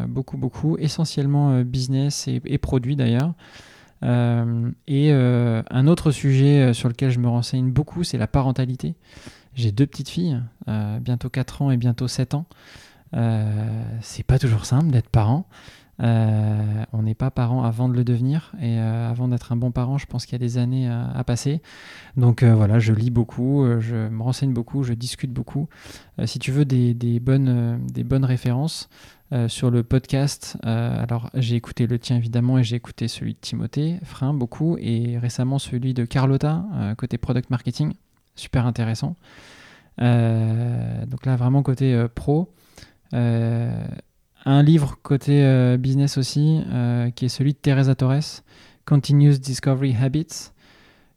[0.07, 0.77] beaucoup, beaucoup.
[0.79, 3.33] Essentiellement business et, et produits d'ailleurs.
[4.01, 8.95] et un autre sujet sur lequel je me renseigne beaucoup, c'est la parentalité.
[9.55, 12.45] J'ai deux petites filles, euh, bientôt 4 ans et bientôt 7 ans.
[13.15, 15.47] Euh, c'est pas toujours simple d'être parent.
[16.01, 19.99] Euh, on n'est pas parent avant de le devenir et avant d'être un bon parent,
[19.99, 21.61] je pense qu'il y a des années à, passer.
[22.17, 25.69] Donc voilà, je lis beaucoup, je me renseigne beaucoup, je discute beaucoup.
[26.25, 28.89] si tu veux des bonnes références,
[29.47, 30.57] sur le podcast.
[30.63, 35.19] alors, j'ai écouté le tien évidemment et j'ai écouté celui de Timothée Frein beaucoup et
[35.19, 36.65] récemment celui de Carlotta
[36.97, 37.93] côté product marketing.
[38.35, 39.15] Super intéressant.
[39.97, 42.51] donc là, vraiment côté pro.
[43.11, 46.63] un livre côté business aussi,
[47.15, 48.41] qui est celui de Teresa Torres,
[48.85, 50.51] Continuous Discovery Habits,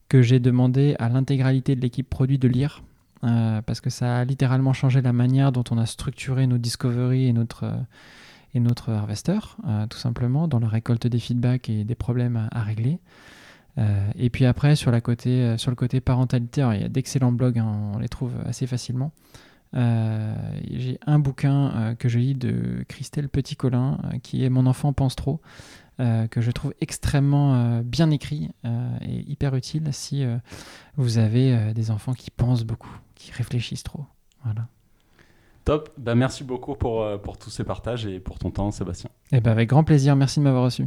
[0.08, 2.82] que j'ai demandé à l'intégralité de l'équipe produit de lire.
[3.22, 7.32] parce que ça a littéralement changé la manière dont on a structuré nos discovery et
[7.32, 7.72] notre,
[8.56, 9.38] et notre harvester,
[9.90, 12.98] tout simplement, dans la récolte des feedbacks et des problèmes à, régler.
[14.16, 17.58] Et puis après, sur, la côté, sur le côté parentalité, il y a d'excellents blogs,
[17.58, 19.12] hein, on les trouve assez facilement.
[19.74, 25.40] J'ai un bouquin que je lis de Christelle Petit-Colin, qui est Mon enfant pense trop,
[25.98, 30.26] euh, que je trouve extrêmement euh, bien écrit euh, et hyper utile si
[30.96, 34.04] vous avez des enfants qui pensent beaucoup, qui réfléchissent trop.
[34.44, 34.68] Voilà.
[35.64, 39.10] Top, bah, merci beaucoup pour, pour tous ces partages et pour ton temps Sébastien.
[39.32, 40.86] Et eh ben avec grand plaisir, merci de m'avoir reçu.